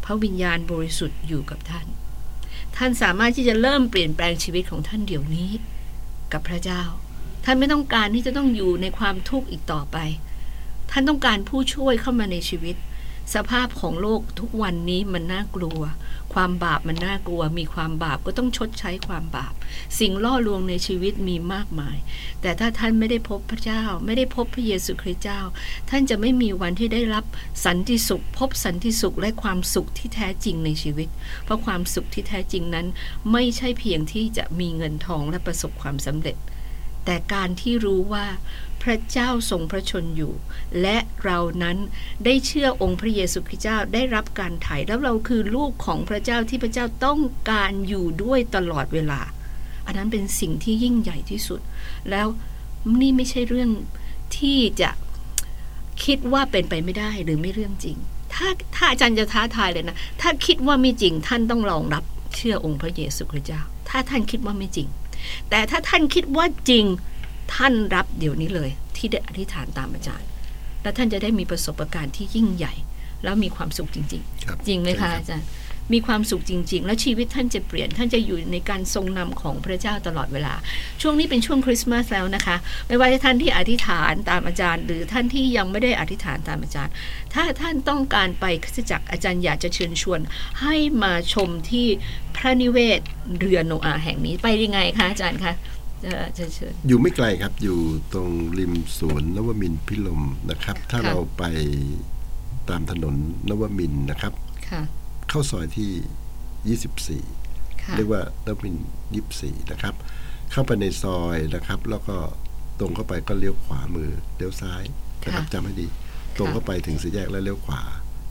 [0.03, 1.87] พระวิญญาณบริสุทธิ์อยู่กับท่าน
[2.75, 5.49] ท่านสามารถที่จะเริ่มเปลี่ยนแปลงชีวิตของท่านเดี๋ยวนี้
[6.33, 6.81] กับพระเจ้า
[7.43, 9.97] ท่านไม่ต้องการที่จะต้องอยู่ในความทุกข์อีกต่อไป
[10.91, 12.75] ท่านต้องการผู้ช่วยเข้ามาในชีวิต
[13.33, 15.81] สภาพของโลกทุกวันนี้มันน่ากลัว
[16.33, 19.53] ความบาปมันน่ากลัว มีความบาปก็ต้องชดใช้ความบาป
[19.99, 21.97] สิ่งล่อลวงในชีวิตมีมากมาย
[22.41, 25.41] แต่ถ้าท่านไม่ได้พบพระเจ้า ไม่ได้พบพระเยซูคริสต์เจ้า
[25.89, 27.25] ท่านจะไม่มีวันที่ได้รับ
[27.65, 31.09] สันติสุข พบสันติสุขและความสุขที่แท้จริงในชีวิต
[31.43, 32.87] เพราะความสุขที่แท้จริงนั้น
[33.31, 36.37] ไม่ใช่เพียงที่จะมีเงินทองและประสบความสำเร็จ
[37.05, 38.25] แต่การที่รู้ว่า
[38.83, 40.33] พระเจ้าทรงพระชนอยู่
[40.81, 41.77] และเรานั้น
[42.25, 47.19] ได้เชื่อองค์พระเยซูคริสต์เจ้าได้รับการไถ่แล้วเราคือลูกของพระเจ้าที่พระเจ้าต้อง
[47.49, 49.21] การอยู่ด้วยตลอดเวลา
[49.85, 51.61] อันนั้นเป็นสิ่งที่ยิ่งใหญ่ที่สุด
[52.09, 52.27] แล้ว
[53.01, 53.69] นี่ไม่ใช่เรื่อง
[54.37, 54.89] ที่จะ
[56.03, 57.97] คิดว่าเป็นไปไม่ได้หรือไม่เรื่องจริง
[58.33, 62.03] ถ้าถ้าอาจารย์จะท้าทายเลยนะ ถ้าคิดว่าไม่จริงท่านต้องลองรับ
[62.35, 64.87] เชื่อองค์พระเยซูคริสต์เจ้า ถ้าท่านคิดว่าไม่จริง
[65.49, 66.85] แต่ถ้าท่านคิดว่าจริง
[67.53, 70.27] ท่านรับเดี๋ยวนี้เลยที่ได้อธิษฐานตามอาจารย์
[70.81, 72.73] แล้วท่านจะได้มีประสบการณ์ที่ยิ่งใหญ่
[73.23, 75.47] แล้วมีความสุขจริงครับๆจริงไหมคะใช่รับอาจารย์
[75.93, 80.53] มีความสุขจริง ๆ แล้วชีวิตท่านจะเปลี่ยนท่านจะอยู่ในการทรงนำของพระเจ้าตลอดเวลา
[81.01, 82.55] ช่วงนี้เป็นช่วงคริสต์มาสแล้วนะคะ
[82.87, 86.93] ไม่ว่าจะท่านที่อธิษฐานตามอาจารย์ หรือท่านที่ยังไม่ได้อธิษฐานตามอาจารย์
[87.33, 90.19] ถ้าท่านต้องการไปคริสตจักรอาจารย์อยากจะเชิญชวน
[90.61, 91.87] ให้มาชมที่
[92.35, 92.99] พระนิเวศ
[93.39, 95.53] เรือโนอาห์แห่งนี้ไปยังไงคะอาจารย์คะ
[96.05, 97.77] จะจะเชิญอยู่ไม่ไกลครับ อยู่
[98.13, 98.29] ตรง
[98.59, 101.43] ริมสวนนวมินทร์พิลมนะครับ ถ้าค่ะเราไป
[102.69, 103.15] ตามถนน
[103.49, 104.33] นวมินทร์นะครับ
[104.69, 104.81] ค่ะ
[105.29, 108.87] เข้าซอยที่ 24ค่ะเรียกว่านวมินทร์
[109.25, 109.93] 24 นะครับ
[110.51, 112.17] เข้าไปในซอยนะครับ แล้วก็
[112.79, 114.83] ตรงเข้าไปก็เลี้ยวขวามือเลี้ยวซ้าย
[115.23, 115.87] นะครับจำให้ดี
[116.37, 117.81] ตรงเข้าไปถึงสี่แยกแล้วเลี้ยวขวา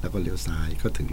[0.00, 1.08] แล้วก็เลี้ยวซ้ายก็ถึง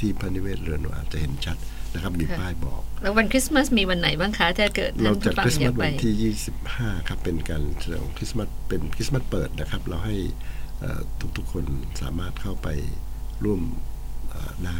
[0.00, 1.56] ที่พระนิเวศเรือนอาจจะเห็นชัด
[1.94, 6.14] นะครับมีป้ายบอก แล้ววันคริสต์มาสมีวันไหนบ้างคะถ้าเกิดเราท่านจัดผู้ฟังคริสต์อมายาสกไปวันที่
[6.60, 10.16] 25 ครับ เป็นการเฉลิมคริสต์มาสเป็นคริสต์มาสเปิดนะครับ เราให้
[10.80, 11.00] เอ่อ
[11.36, 11.64] ทุกๆคน
[12.02, 12.68] สามารถเข้าไป
[13.44, 13.60] ร่วม
[14.30, 14.78] เอ่อได้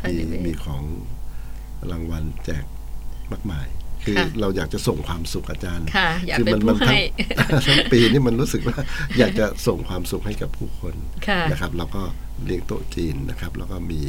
[0.00, 0.82] ภายมีในเวทมีของ
[1.90, 2.64] รางวัลแจก
[3.32, 3.66] มากมาย
[4.04, 7.00] คือค่ะเราอยากจะส่งความสุขอาจารย์ค่ะอยากคืเป็นมัผู้ทั้งให้
[7.66, 8.76] ทั้งปีนี่มันรู้สึกว่า
[9.18, 10.94] อยากจะส่งความสุขให้กับผู้คน
[11.28, 12.02] ค่ะนะครับ แล้วก็
[12.44, 14.00] เลี้ยงโต๊ะจีนนะครับ แล้วก็มี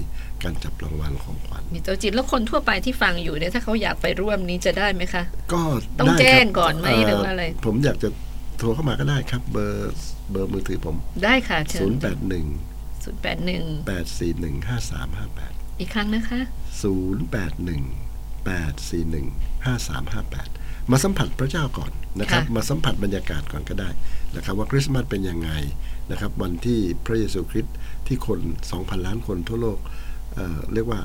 [0.44, 5.24] การจับรางวัลของขวัญมีโตัวจีนแล้วคนทั่วไปที่ฟังอยู่เนี่ยถ้าเขาอยากไปร่วมนี้จะได้ไหมคะ
[5.54, 5.62] ก็
[6.00, 8.10] ต้องได้ครับแจ้งก่อนไหมหรือว่าอะไร ผมอยากจะ
[8.58, 9.94] โทรเข้ามาก็ได้ครับ เบอร์
[10.32, 16.40] เบอร์มือถือผม ได้ค่ะเชิญ0 8 1ศูนย์แปดหนึ่ง8 4 1 5 3 5 8 อีกครั้งนะคะ
[16.84, 23.90] 0 8 1 8 4 1 5 3 5 8 มาสัมผัสพระเจ้าก่อนนะครับค่ะมาสัมผัสบรรยากาศก่อนก็ได้
[24.36, 25.52] นะครับ ว่าคริสต์มาสเป็นยังไง
[26.12, 27.76] นะครับ วันที่พระเยซูคริสต์
[28.08, 28.40] ที่คน
[28.72, 29.80] 2,000 ล้านคนทั่วโลก
[30.34, 31.02] เอ่อเรียกว่า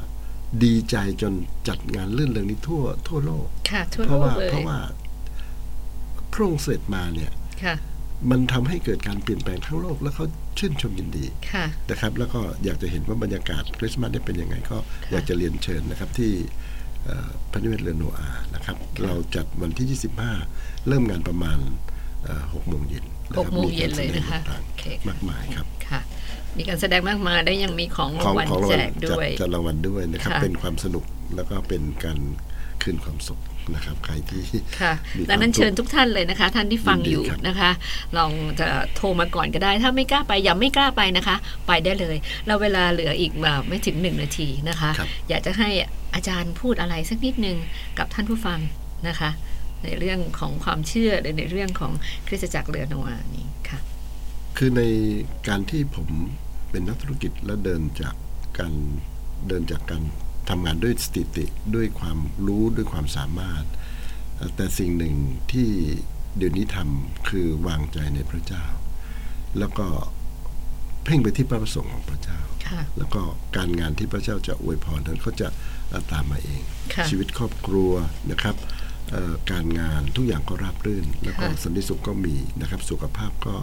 [0.64, 1.32] ดีใจจน
[1.68, 4.78] จัดงานลื่นเริงนี้ทั่วทั่วโลกค่ะทั่วเพโลราะกว่าเลยเพราะว่า
[6.32, 7.30] พระองค์เสด็จมาเนี่ย
[7.64, 7.74] ค่ะ
[8.30, 10.26] มันทำให้เกิดการเปลี่ยนแปลงทั้งโลก แล้วเขา
[10.58, 14.76] ชื่นชมยินดีค่ะนะครับ แล้วก็อยากจะเห็นว่าบรรยากาศคริสต์มาสได้เป็นยังไงก็
[15.10, 16.32] อยากจะเรียนเชิญนะครับที่
[17.04, 19.98] เอ่อพระนิเวศเรือนโนอาห์นะครับ เราจัดวันที่
[20.46, 21.58] 25 เริ่มงานประมาณ
[22.54, 26.00] หกโมงเย็นนะหคกรับโมงเย็นเลยนะคะมีการแสดงต่างโอเคๆมากมายครับค่ะ
[26.58, 31.04] มีการแสดงมากมายได้ยังมีของรางวัลของรางแจวัลกจัดด้วยจัดรางวัลด้วยนะครับค่ะเป็นความสนุก
[31.36, 32.18] แล้วก็เป็นการ
[32.82, 33.40] คืนความสุข
[33.74, 34.42] นะครับใครที่
[34.80, 37.70] ค่ะมีความดังนั้นสุขเชิญทุกท่านเลยนะคะ ท่านที่ฟังอยู่ยินดีครับนะคะ
[38.16, 38.30] ลอง
[38.60, 41.36] จะโทรมาก่อนก็ได้ ถ้าไม่กล้าไปอย่าไม่กล้าไปนะคะ
[41.66, 45.68] ไปได้เลย เราเวลาเหลืออีกแบบไม่ถึงหนึ่งนาทีนะคะครับอยากจะให้
[46.14, 47.56] อาจารย์พูดอะไรสักนิดนึง
[47.98, 48.58] กับท่านผู้ฟัง
[49.08, 49.30] นะคะ
[49.84, 51.92] ในเรื่องของความเชื่อหรือในเรื่องของ
[52.26, 53.78] คริสตจักรเรือโนอาห์นี้ค่ะ
[54.56, 54.82] คือใน
[55.48, 56.08] การที่ผม
[56.70, 58.14] เป็นนักธุรกิจและเดินจาก
[58.58, 58.72] การ
[59.48, 60.02] เดินจากการ
[60.48, 63.64] ทำงานด้วยสติติด้วยความรู้ด้วยความสามารถ
[64.36, 65.14] เอ่อแต่สิ่งหนึ่ง
[65.52, 65.68] ที่
[66.36, 68.64] เดี๋ยวนี้ทำคือวางใจในพระเจ้า
[69.58, 69.86] แล้วก็
[71.04, 73.22] เพ่งไปที่พระประสงค์ของพระเจ้าค่ะแล้วก็
[73.56, 75.48] การงานที่พระเจ้าจะอวยพรนั้นเขาจะ
[75.88, 76.62] เอ่อตามมาเอง
[76.94, 77.92] ค่ะชีวิตครอบครัว
[78.30, 78.56] นะครับ
[79.10, 83.54] เอ่อการงานทุกอย่างก็ราบรื่น แล้วก็ค่ะสันติสุขก็มีนะครับ สุขภาพก็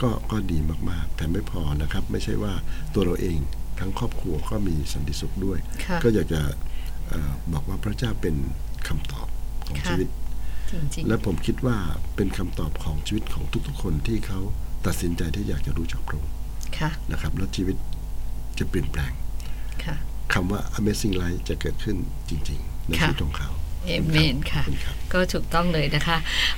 [0.00, 0.58] ก็ก็ดี
[0.90, 2.52] มากๆ แต่ไม่พอนะครับ ไม่ใช่ว่า
[2.94, 3.38] ตัวเราเอง
[3.78, 6.40] ทั้งครอบครัวก็มีสันติสุขด้วยค่ะก็อยากจะ
[7.08, 8.36] เอ่อบอกว่าพระเจ้าเป็น
[8.88, 9.26] คำตอบ
[9.66, 10.08] ของค่ะชีวิต
[10.72, 11.76] จริงและผมคิดว่า
[12.16, 14.40] เป็นคำตอบของชีวิตของทุกๆคนที่เขา
[14.86, 17.76] ตัดสินใจที่อยากจะรู้จักพระองค์ๆค่ะนะครับ แล้วชีวิต
[18.58, 19.12] จะเปลี่ยนแปลง
[19.84, 19.96] ค่ะ
[20.34, 21.96] คำว่า Amazing Life จะเกิดขึ้น
[22.28, 23.50] จริง ๆ ในค่ะชีวิตของเขา
[23.88, 26.16] เอเมนค่ะขอบณรับก็ถูกต้องเลยนะคะ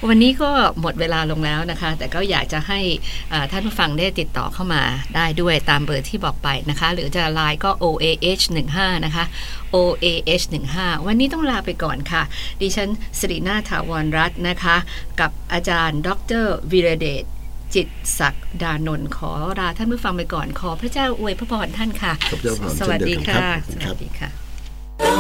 [0.09, 0.51] วันนี้ก็
[0.81, 2.81] หมดเวลาลงแล้วนะคะ แต่ก็อยากจะให้
[3.33, 4.83] อ่าท่านผู้ฟังได้ติดต่อเข้ามา
[5.16, 9.24] ได้ด้วยตามเบอร์ที่บอกไปนะคะ หรือจะไลน์ก็ OAH 15นะคะ
[9.74, 10.45] OAH
[10.76, 12.22] 15วันนี้ต้องลาไปก่อนค่ะ
[12.61, 14.76] ดิฉันสิรินาถาวรรัตน์นะคะ
[15.20, 16.09] กับอาจารย์ ด
[16.43, 17.24] รวีระเดช
[17.74, 23.53] จิตศักดานนท์ขอลาท่านผู้ฟังไปก่อนขอพระเจ้าอวยพระพรท่านค่ะขอบเจ้าพรสวัสดีเช่นเดียวกันค่ะ
[23.85, 24.39] ครับสวัสดีค่ะ
[25.01, 25.11] เติ